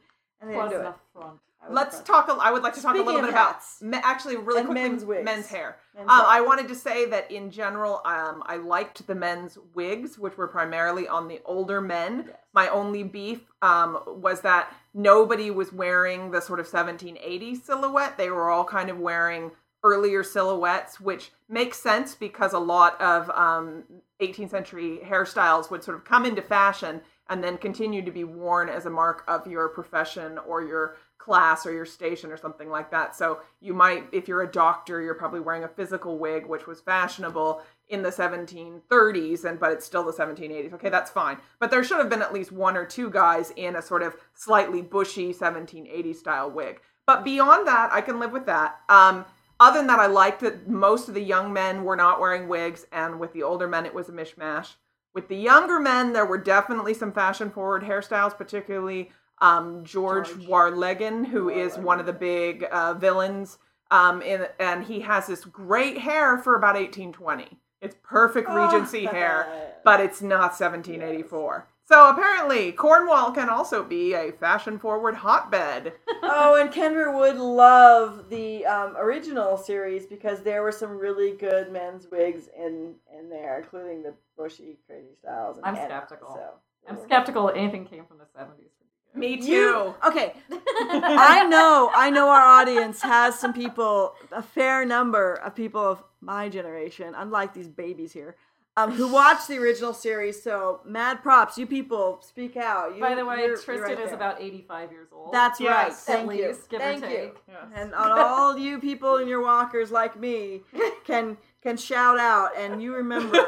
[0.49, 0.95] and they do it.
[1.13, 1.39] front.
[1.69, 2.29] Let's talk.
[2.29, 3.83] A, I would like to talk a little bit about hats.
[3.83, 5.79] me, actually really And quickly men's men's hair.
[5.97, 6.27] Men's Um, hair.
[6.29, 10.47] I wanted to say that in general, um, I liked the men's wigs, which were
[10.47, 12.27] primarily on the older men.
[12.29, 12.37] Yes.
[12.53, 18.17] My only beef um, was that nobody was wearing the sort of 1780 silhouette.
[18.17, 19.51] They were all kind of wearing
[19.83, 23.83] earlier silhouettes, which makes sense because a lot of um,
[24.21, 28.69] 18th century hairstyles would sort of come into fashion and then continue to be worn
[28.69, 32.91] as a mark of your profession or your class or your station or something like
[32.91, 33.17] that.
[33.17, 36.81] So you might, if you're a doctor, you're probably wearing a physical wig, which was
[36.81, 40.73] fashionable in the 1730s, and but it's still the 1780s.
[40.75, 41.39] Okay, that's fine.
[41.59, 44.17] But there should have been at least one or two guys in a sort of
[44.35, 46.81] slightly bushy 1780 style wig.
[47.07, 48.81] But beyond that, I can live with that.
[48.89, 49.25] Um,
[49.59, 52.87] other than that, I liked that most of the young men were not wearing wigs,
[52.93, 54.75] and with the older men, it was a mishmash.
[55.17, 60.47] With the younger men, there were definitely some fashion forward hairstyles, particularly um, George, George.
[60.47, 63.57] Warlegan, who is one of the big uh, villains.
[63.91, 67.49] Um, in, and he has this great hair for about 1820.
[67.81, 69.11] It's perfect Regency Oh.
[69.11, 71.67] hair, but it's not 1784.
[71.89, 75.93] So apparently, Cornwall can also be a fashion forward hotbed.
[76.23, 81.73] oh, and Kendra would love the um, original series because there were some really good
[81.73, 85.59] men's wigs in in there, including the bushy, crazy styles.
[85.59, 86.35] And I'm and- skeptical.
[86.35, 86.49] So,
[86.89, 88.71] I'm skeptical anything came from the 70s.
[89.15, 89.47] Me too.
[89.47, 90.35] You okay?
[90.51, 92.29] I know, I know.
[92.29, 97.69] Our audience has some people, a fair number of people of my generation, unlike these
[97.69, 98.37] babies here,
[98.77, 100.43] um, who watched the original series.
[100.43, 102.95] So, mad props, you people, speak out.
[102.95, 104.15] You, By the way, you're- you're Trystan right is there.
[104.15, 105.33] about 85 years old.
[105.33, 105.73] That's Yes.
[105.75, 105.87] right.
[105.89, 105.97] At
[106.27, 106.49] Thank you.
[106.49, 107.33] least, give or Thank you.
[107.49, 107.57] Yes.
[107.75, 110.63] And on all you people in your walkers like me
[111.05, 113.39] can can shout out, and you remember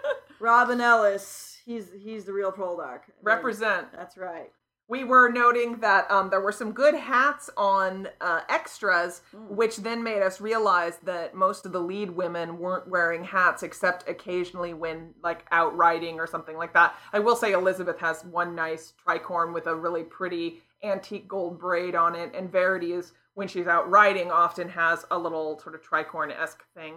[0.40, 1.58] Robin Ellis.
[1.64, 3.00] He's he's the real Poldark.
[3.22, 3.92] Represent.
[3.92, 4.50] That's right.
[4.88, 10.02] We were noting that um, there were some good hats on uh, extras, which then
[10.02, 15.12] made us realize that most of the lead women weren't wearing hats except occasionally when
[15.22, 16.94] like out riding or something like that.
[17.12, 21.94] I will say Elizabeth has one nice tricorn with a really pretty antique gold braid
[21.94, 25.82] on it, and Verity is when she's out riding often has a little sort of
[25.82, 26.94] tricorn esque thing.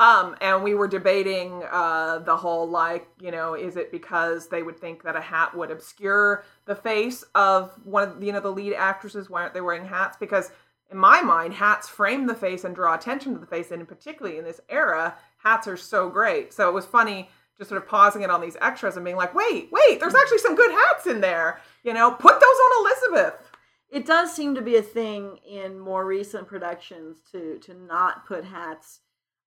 [0.00, 4.62] Um, and we were debating uh, the whole like, you know, is it because they
[4.62, 8.50] would think that a hat would obscure the face of one of you know the
[8.50, 9.30] lead actresses?
[9.30, 10.16] Why aren't they wearing hats?
[10.18, 10.50] Because
[10.90, 14.38] in my mind, hats frame the face and draw attention to the face, and particularly
[14.38, 16.52] in this era, hats are so great.
[16.52, 19.34] So it was funny just sort of pausing it on these extras and being like,
[19.34, 21.60] wait, wait, there's actually some good hats in there.
[21.84, 23.34] You know, put those on Elizabeth.
[23.90, 28.44] It does seem to be a thing in more recent productions to to not put
[28.44, 29.00] hats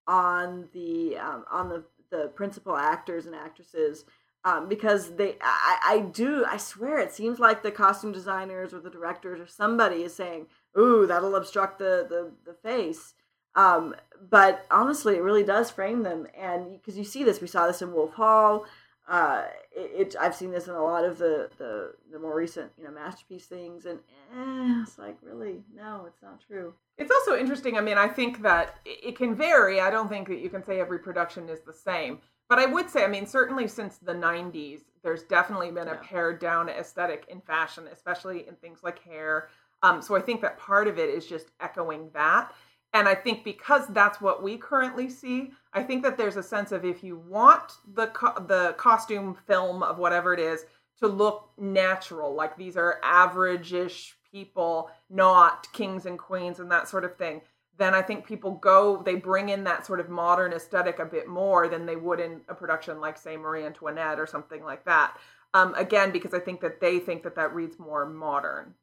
[0.07, 4.05] on the um, on the the principal actors and actresses
[4.43, 8.79] um, because they I, I do I swear it seems like the costume designers or
[8.79, 10.47] the directors or somebody is saying
[10.77, 13.13] ooh that'll obstruct the the, the face.
[13.55, 13.95] Um,
[14.29, 16.27] but honestly it really does frame them.
[16.37, 18.65] And because you see this we saw this in Wolf Hall
[19.07, 22.71] uh, it, it I've seen this in a lot of the, the the more recent
[22.77, 23.99] you know masterpiece things and
[24.35, 27.77] eh, it's like really no it's not true It's also interesting.
[27.77, 29.79] I mean, I think that it can vary.
[29.81, 32.19] I don't think that you can say every production is the same.
[32.47, 35.99] But I would say, I mean, certainly since the 90s, there's definitely been a Yeah.
[36.03, 39.49] pared down aesthetic in fashion, especially in things like hair.
[39.83, 42.53] Um, so I think that part of it is just echoing that.
[42.95, 46.71] And I think because that's what we currently see, I think that there's a sense
[46.71, 50.65] of if you want the co- the costume film of whatever it is
[51.01, 57.03] to look natural, like these are average-ish people, not kings and queens and that sort
[57.03, 57.41] of thing,
[57.77, 61.27] then I think people go, they bring in that sort of modern aesthetic a bit
[61.27, 65.17] more than they would in a production like, say, Marie Antoinette or something like that.
[65.53, 68.73] Um, again, because I think that they think that that reads more modern.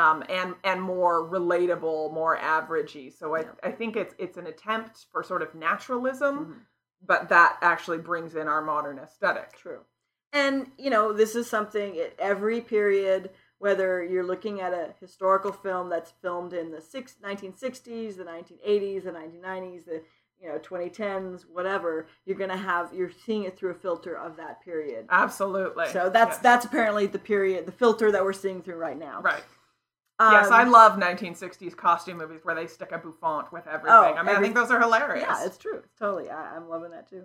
[0.00, 3.12] Um, and and more relatable, more averagey.
[3.12, 3.48] So I, Yeah.
[3.62, 6.60] I think it's it's an attempt for sort of naturalism, Mhm.
[7.06, 9.52] but that actually brings in our modern aesthetic.
[9.56, 9.80] True.
[10.32, 15.50] And, you know, this is something at every period, whether you're looking at a historical
[15.52, 20.02] film that's filmed in the six, 1960s, the 1980s, the 1990s, the
[20.38, 24.36] you know 2010s, whatever, you're going to have you're seeing it through a filter of
[24.36, 25.04] that period.
[25.10, 25.88] Absolutely.
[25.88, 26.42] So that's Yes.
[26.42, 29.20] that's apparently the period, the filter that we're seeing through right now.
[29.20, 29.44] right.
[30.20, 33.90] Yes, Um, I love 1960s costume movies where they stick a bouffant with everything.
[33.96, 35.26] Oh, I mean, I think those are hilarious.
[35.28, 35.82] Yeah, it's true.
[35.98, 36.28] Totally.
[36.30, 37.24] I, I'm loving that too.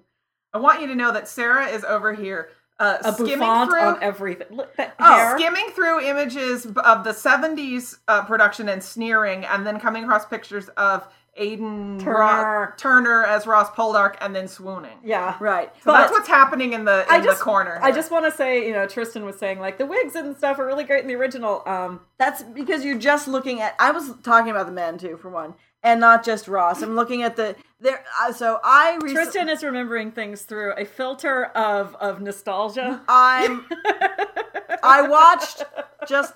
[0.53, 3.79] I want you to know that Sarah is over here uh, A skimming bouffant through.
[3.81, 4.47] on everything.
[4.51, 5.37] Look, that Oh, hair.
[5.37, 10.67] skimming through images of the 70s uh, production and sneering, and then coming across pictures
[10.77, 12.67] of Aidan Turner.
[12.69, 14.97] Ro- Turner as Ross Poldark, and then swooning.
[15.03, 15.35] Yeah.
[15.39, 15.71] Right.
[15.77, 17.79] So But- that's what's happening in the in I just, the corner.
[17.83, 20.59] I just want to say, you know, Trystan was saying like the wigs and stuff
[20.59, 21.61] are really great in the original.
[21.67, 23.75] Um, That's because you're just looking at.
[23.79, 26.81] I was talking about the men too, for one, and not just Ross.
[26.81, 28.03] I'm looking at the there.
[28.21, 33.01] Uh, so I recently, Trystan is remembering things through a filter of of nostalgia.
[33.09, 33.65] I'm.
[34.83, 35.63] I watched
[36.07, 36.33] just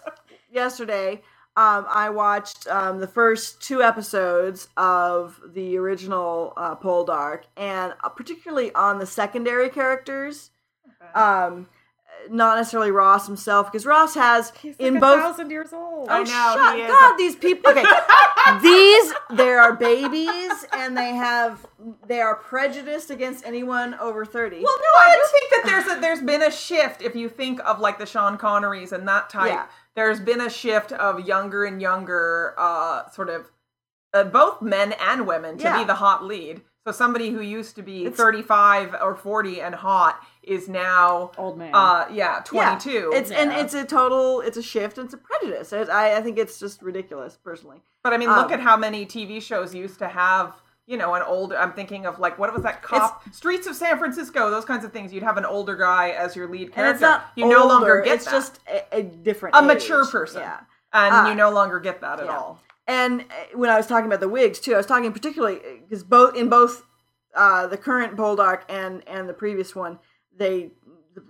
[0.51, 1.21] yesterday.
[1.57, 8.09] Um, I watched um, the first two episodes of the original uh, Poldark, and uh,
[8.09, 10.51] particularly on the secondary characters.
[11.15, 11.67] Um,
[12.29, 16.07] not necessarily Ross himself, because Ross has He's like in a both thousand years old.
[16.09, 17.71] I Oh, know, shut he is God, these people.
[17.77, 21.65] Okay, these there are babies, and they have
[22.07, 24.57] they are prejudiced against anyone over thirty.
[24.63, 27.01] Well, no, I do think that there's a there's been a shift.
[27.01, 29.65] If you think of like the Sean Connerys and that type, Yeah.
[29.95, 33.51] there's been a shift of younger and younger, uh, sort of,
[34.13, 35.77] uh, both men and women to Yeah.
[35.79, 36.61] be the hot lead.
[36.85, 41.57] So somebody who used to be It's- 35 or 40 and hot is now, Old
[41.57, 41.71] man.
[41.75, 43.11] uh, yeah, Yeah, 22.
[43.13, 44.41] It's and it's a total.
[44.41, 44.97] It's a shift.
[44.97, 45.71] and It's a prejudice.
[45.73, 47.83] It- I I think it's just ridiculous, personally.
[48.03, 50.53] but I mean, look um, at how many TV shows used to have.
[50.89, 51.53] You know, an old.
[51.53, 53.23] I'm thinking of like what was that cop?
[53.31, 54.49] Streets of San Francisco.
[54.49, 55.13] Those kinds of things.
[55.13, 56.93] You'd have an older guy as your lead character.
[56.93, 57.27] it's not.
[57.35, 58.31] you no longer older, get It's that.
[58.31, 60.41] just a, a different, A mature person.
[60.41, 60.57] Yeah.
[60.91, 61.29] and Ah.
[61.29, 62.35] you no longer get that at Yeah.
[62.35, 62.59] all.
[62.87, 66.03] And uh, when I was talking about the wigs too, I was talking particularly because
[66.03, 66.83] both in both
[67.35, 69.99] uh, the current Poldark and and the previous one,
[70.35, 70.71] they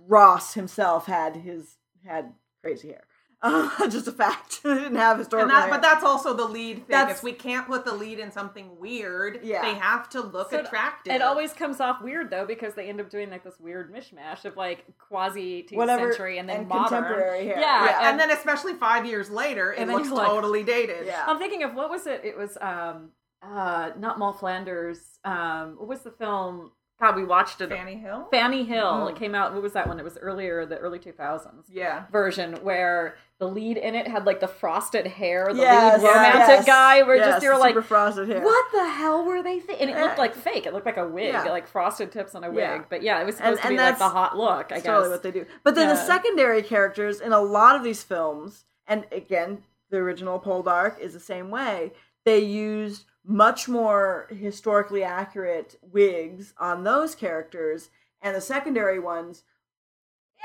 [0.08, 2.32] Ross himself had his had
[2.62, 3.02] crazy hair.
[3.42, 4.62] Uh, just a fact.
[4.64, 5.70] they didn't have historical And that, hair.
[5.70, 6.84] but that's also the lead thing.
[6.88, 9.40] That's- is we can't put the lead in something weird.
[9.42, 9.62] Yeah.
[9.62, 11.14] They have to look So attractive.
[11.14, 14.44] It always comes off weird though because they end up doing like this weird mishmash
[14.44, 17.02] of like quasi 18th Whatever, century and then and modern.
[17.02, 17.58] contemporary hair.
[17.60, 18.10] Yeah, Yeah.
[18.10, 21.06] and, then especially five years later, it looks you're like- totally dated.
[21.06, 21.24] Yeah.
[21.26, 22.22] I'm thinking of what was it?
[22.24, 23.10] It was um
[23.42, 25.18] uh not Moll Flanders.
[25.24, 26.72] Um what was the film?
[27.00, 27.70] God, we watched it.
[27.70, 28.28] Fanny Hill.
[28.30, 29.06] Fanny Hill.
[29.06, 29.10] Mm.
[29.12, 29.54] It came out.
[29.54, 29.98] What was that one?
[29.98, 32.04] It was earlier, the early 2000s yeah.
[32.12, 36.48] version where the lead in it had like the frosted hair, the Yes, lead romantic
[36.48, 37.02] yes, guy.
[37.02, 38.42] Where yes, just you're like, super frosted hair.
[38.42, 39.88] what the hell were they thinking?
[39.88, 40.66] And it looked eh, like fake.
[40.66, 41.44] It looked like a wig, Yeah.
[41.44, 42.58] like frosted tips on a wig.
[42.58, 42.82] Yeah.
[42.90, 44.70] But yeah, it was And- supposed to be like the hot look.
[44.70, 44.84] I guess.
[44.84, 45.46] totally what they do.
[45.64, 50.38] But then the secondary characters in a lot of these films, and again, the original
[50.38, 51.92] Poldark is the same way.
[52.26, 57.88] They used much more historically accurate wigs on those characters,
[58.20, 59.44] and the secondary ones,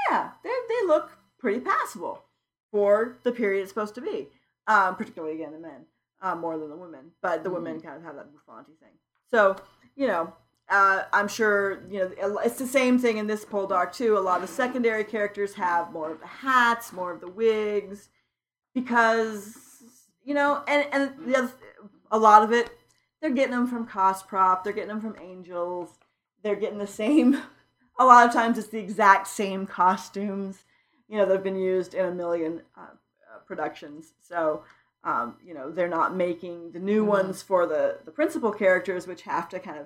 [0.09, 2.23] yeah, they they look pretty passable
[2.75, 4.27] for the period it's supposed to be.
[4.67, 5.85] Um, particularly again the men,
[6.21, 8.91] um, more than the women, but the women kind of have that bouffanty thing.
[9.31, 9.55] So
[9.95, 10.33] you know,
[10.69, 14.17] uh, I'm sure you know it's the same thing in this Poldark too.
[14.17, 18.09] A lot of the secondary characters have more of the hats, more of the wigs,
[18.73, 19.57] because
[20.25, 21.53] you know, and and the other,
[22.11, 22.71] a lot of it,
[23.21, 24.65] they're getting them from Cosprop.
[24.65, 25.91] They're getting them from Angels.
[26.43, 27.41] They're getting the same.
[27.97, 30.64] A lot of times, it's the exact same costumes,
[31.07, 34.13] you know, they've been used in a million uh, uh, productions.
[34.21, 34.63] So.
[35.03, 39.21] Um, you know they're not making the new ones for the the principal characters, which
[39.21, 39.85] have to kind of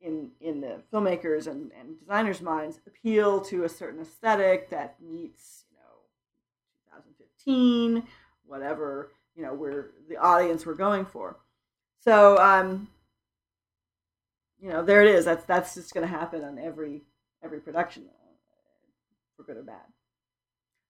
[0.00, 5.64] in in the filmmakers and, and designers' minds appeal to a certain aesthetic that meets
[5.70, 8.02] you know 2015
[8.46, 11.36] whatever you know we're the audience we're going for
[11.98, 12.88] so um
[14.60, 17.02] you know there it is that's that's just going to happen on every
[17.42, 18.04] every production
[19.36, 19.76] for good or bad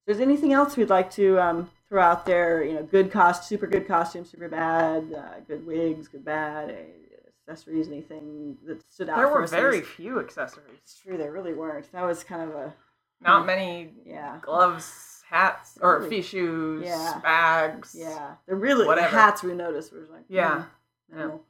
[0.09, 3.67] there's anything else we'd like to um, throw out there you know good cost super
[3.67, 9.17] good costumes super bad uh, good wigs good bad uh, accessories anything that stood out
[9.19, 10.79] There were very few accessories.
[10.83, 12.73] it's true there really weren't that was kind of a
[13.21, 16.23] Not many yeah gloves, hats, or Really?
[16.23, 17.19] shoes, Yeah.
[17.23, 17.95] bags.
[17.95, 19.09] yeah the really the Whatever.
[19.09, 20.65] hats we noticed were like Yeah.
[21.13, 21.41] hmm, no.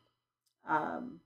[0.69, 1.21] um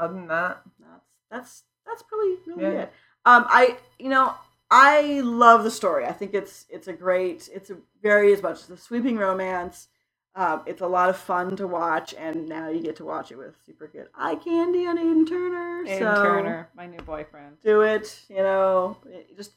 [0.00, 2.70] Other than that, that's that's that's probably really Yeah.
[2.72, 2.88] good.
[3.24, 4.34] Um, I you know
[4.74, 6.06] I love the story.
[6.06, 9.88] I think it's it's a great it's a very as much as a sweeping romance.
[10.34, 13.36] Um, it's a lot of fun to watch, and now you get to watch it
[13.36, 15.82] with super good eye candy on Aidan Turner.
[15.86, 17.58] Aidan so Turner, my new boyfriend.
[17.62, 18.24] do it.
[18.30, 19.52] You know, it- just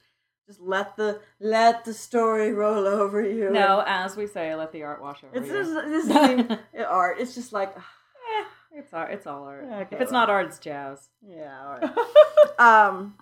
[0.48, 3.50] just let the let the story roll over you.
[3.52, 5.54] No, as we say, let the art wash over it's you.
[5.54, 6.58] just, this is
[6.90, 7.20] art.
[7.22, 8.44] It's just like Eh,
[8.80, 9.14] it's art.
[9.14, 9.64] It's all art.
[9.64, 10.22] Okay, if it's well.
[10.22, 11.08] not art, it's jazz.
[11.26, 11.58] yeah.
[11.66, 12.60] All right.
[12.90, 13.16] um.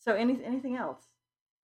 [0.00, 1.00] So any anything else?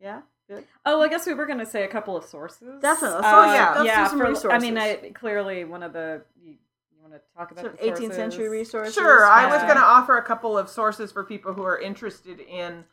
[0.01, 0.23] Yeah.
[0.49, 0.65] Good.
[0.85, 2.83] Oh, I guess we were going to say a couple of sources.
[2.83, 3.21] Definitely.
[3.21, 3.83] Let's Uh, all- yeah.
[3.85, 4.09] yeah.
[4.09, 6.23] some for- I mean, I, clearly one of the.
[6.43, 8.95] You, you want to talk about Some the 18th century resources.
[8.95, 12.41] Sure, I was going to offer a couple of sources for people who are interested
[12.41, 12.85] in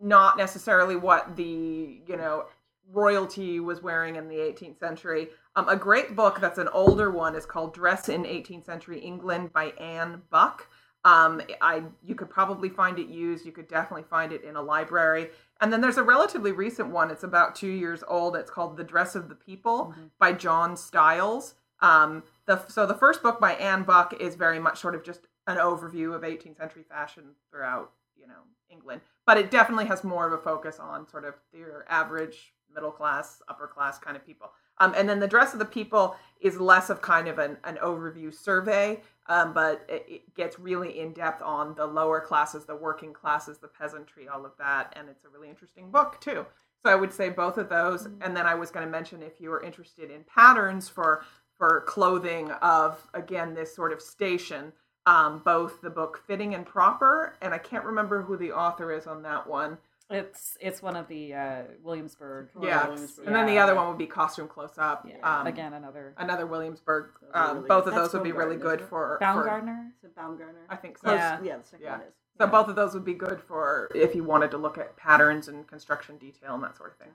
[0.00, 2.44] not necessarily what the you know
[2.92, 5.28] royalty was wearing in the 18th century.
[5.56, 9.52] Um, a great book that's an older one is called Dress in 18th Century England
[9.52, 10.68] by Anne Buck.
[11.04, 13.44] Um, I you could probably find it used.
[13.44, 15.30] You could definitely find it in a library.
[15.60, 17.10] And then there's a relatively recent one.
[17.10, 18.36] It's about two years old.
[18.36, 20.10] It's called The Dress of the People Mhm.
[20.18, 21.54] by John Styles.
[21.80, 25.26] Um, the so the first book by Anne Buck is very much sort of just
[25.46, 30.26] an overview of 18th century fashion throughout you know England, but it definitely has more
[30.26, 34.52] of a focus on sort of your average middle class, upper class kind of people.
[34.80, 37.78] Um, and then the dress of the people is less of kind of an, an
[37.82, 42.76] overview survey, um, but it, it gets really in depth on the lower classes, the
[42.76, 46.46] working classes, the peasantry, all of that, and it's a really interesting book too.
[46.84, 49.40] So I would say both of those, and then I was going to mention if
[49.40, 51.24] you were interested in patterns for
[51.58, 54.72] for clothing of again this sort of station,
[55.06, 59.08] um, both the book Fitting and Proper, and I can't remember who the author is
[59.08, 59.76] on that one.
[60.10, 62.48] It's it's one of the uh, Williamsburg.
[62.60, 63.26] Yeah, Williamsburg.
[63.26, 65.06] and then the other one would be Costume Close Up.
[65.06, 67.10] Yeah, Um, again another another Williamsburg.
[67.34, 67.90] Um, really both good.
[67.92, 68.88] of That's those would be really Baumgartner, good isn't it?
[68.88, 69.92] for, for Baumgartner.
[69.98, 70.66] Is it Baumgartner?
[70.70, 71.12] I think so.
[71.12, 71.38] Yeah.
[71.42, 71.92] yeah, the second Yeah.
[71.98, 72.14] one is.
[72.38, 72.50] So Yeah.
[72.50, 75.66] both of those would be good for if you wanted to look at patterns and
[75.66, 77.08] construction detail and that sort of thing.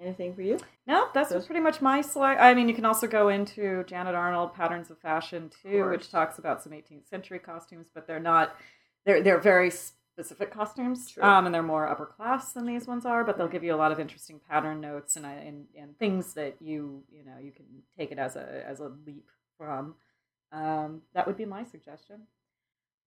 [0.00, 0.58] Anything for you?
[0.88, 2.38] No, that's Those- pretty much my slide.
[2.38, 5.90] I mean, you can also go into Janet Arnold Patterns of Fashion too, course.
[5.98, 8.56] which talks about some 18th century costumes, but they're not.
[9.06, 9.70] They're they're very
[10.12, 11.24] specific costumes, Sure.
[11.24, 13.24] um, and they're more upper class than these ones are.
[13.24, 16.56] But they'll give you a lot of interesting pattern notes and and and things that
[16.60, 17.64] you you know you can
[17.98, 19.94] take it as a as a leap from.
[20.52, 22.26] Um, that would be my suggestion.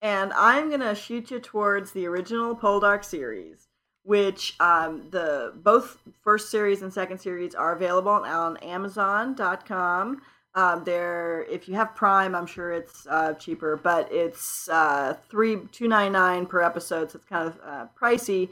[0.02, 3.68] and I'm gonna shoot you towards the original Poldark series,
[4.04, 10.22] which um, the both first series and second series are available on Amazon.com.
[10.56, 15.58] Um, there, if you have Prime, I'm sure it's uh, cheaper, but it's uh, three
[15.74, 18.50] two nine nine per episode, so it's kind of uh, pricey.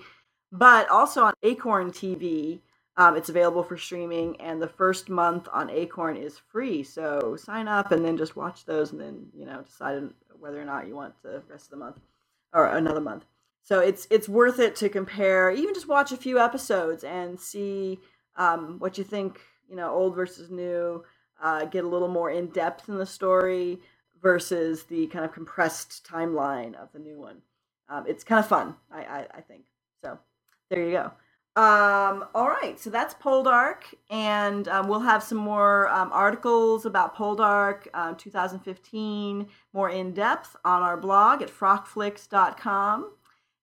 [0.52, 2.60] But also on Acorn TV,
[2.98, 6.84] um, it's available for streaming, and the first month on Acorn is free.
[6.84, 10.04] So sign up and then just watch those, and then you know decide
[10.38, 12.02] whether or not you want the rest of the month
[12.54, 13.24] or another month.
[13.62, 18.00] So it's it's worth it to compare, even just watch a few episodes and see
[18.36, 19.40] um, what you think.
[19.70, 21.06] You know, old versus new.
[21.44, 23.78] Uh, get a little more in depth in the story
[24.22, 27.42] versus the kind of compressed timeline of the new one.
[27.90, 29.66] Um, it's kind of fun, I, I, I think.
[30.02, 30.18] So
[30.70, 31.12] there you go.
[31.56, 37.16] Um, all right, so that's Poldark, and um, we'll have some more um, articles about
[37.16, 43.12] Poldark uh, 2015, more in depth on our blog at frockflicks.com.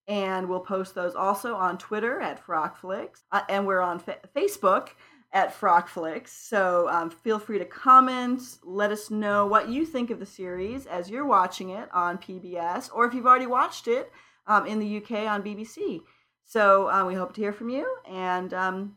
[0.06, 4.90] And we'll post those also on Twitter at Frockflicks, uh, and we're on fa- Facebook
[5.32, 6.28] at Frockflicks.
[6.28, 8.42] So um, feel free to comment.
[8.62, 12.90] Let us know what you think of the series as you're watching it on PBS,
[12.92, 14.10] or if you've already watched it
[14.46, 16.00] um, in the UK on BBC.
[16.44, 18.96] So um, we hope to hear from you, and um,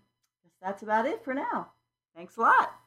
[0.62, 1.72] that's about it for now.
[2.16, 2.83] Thanks a lot.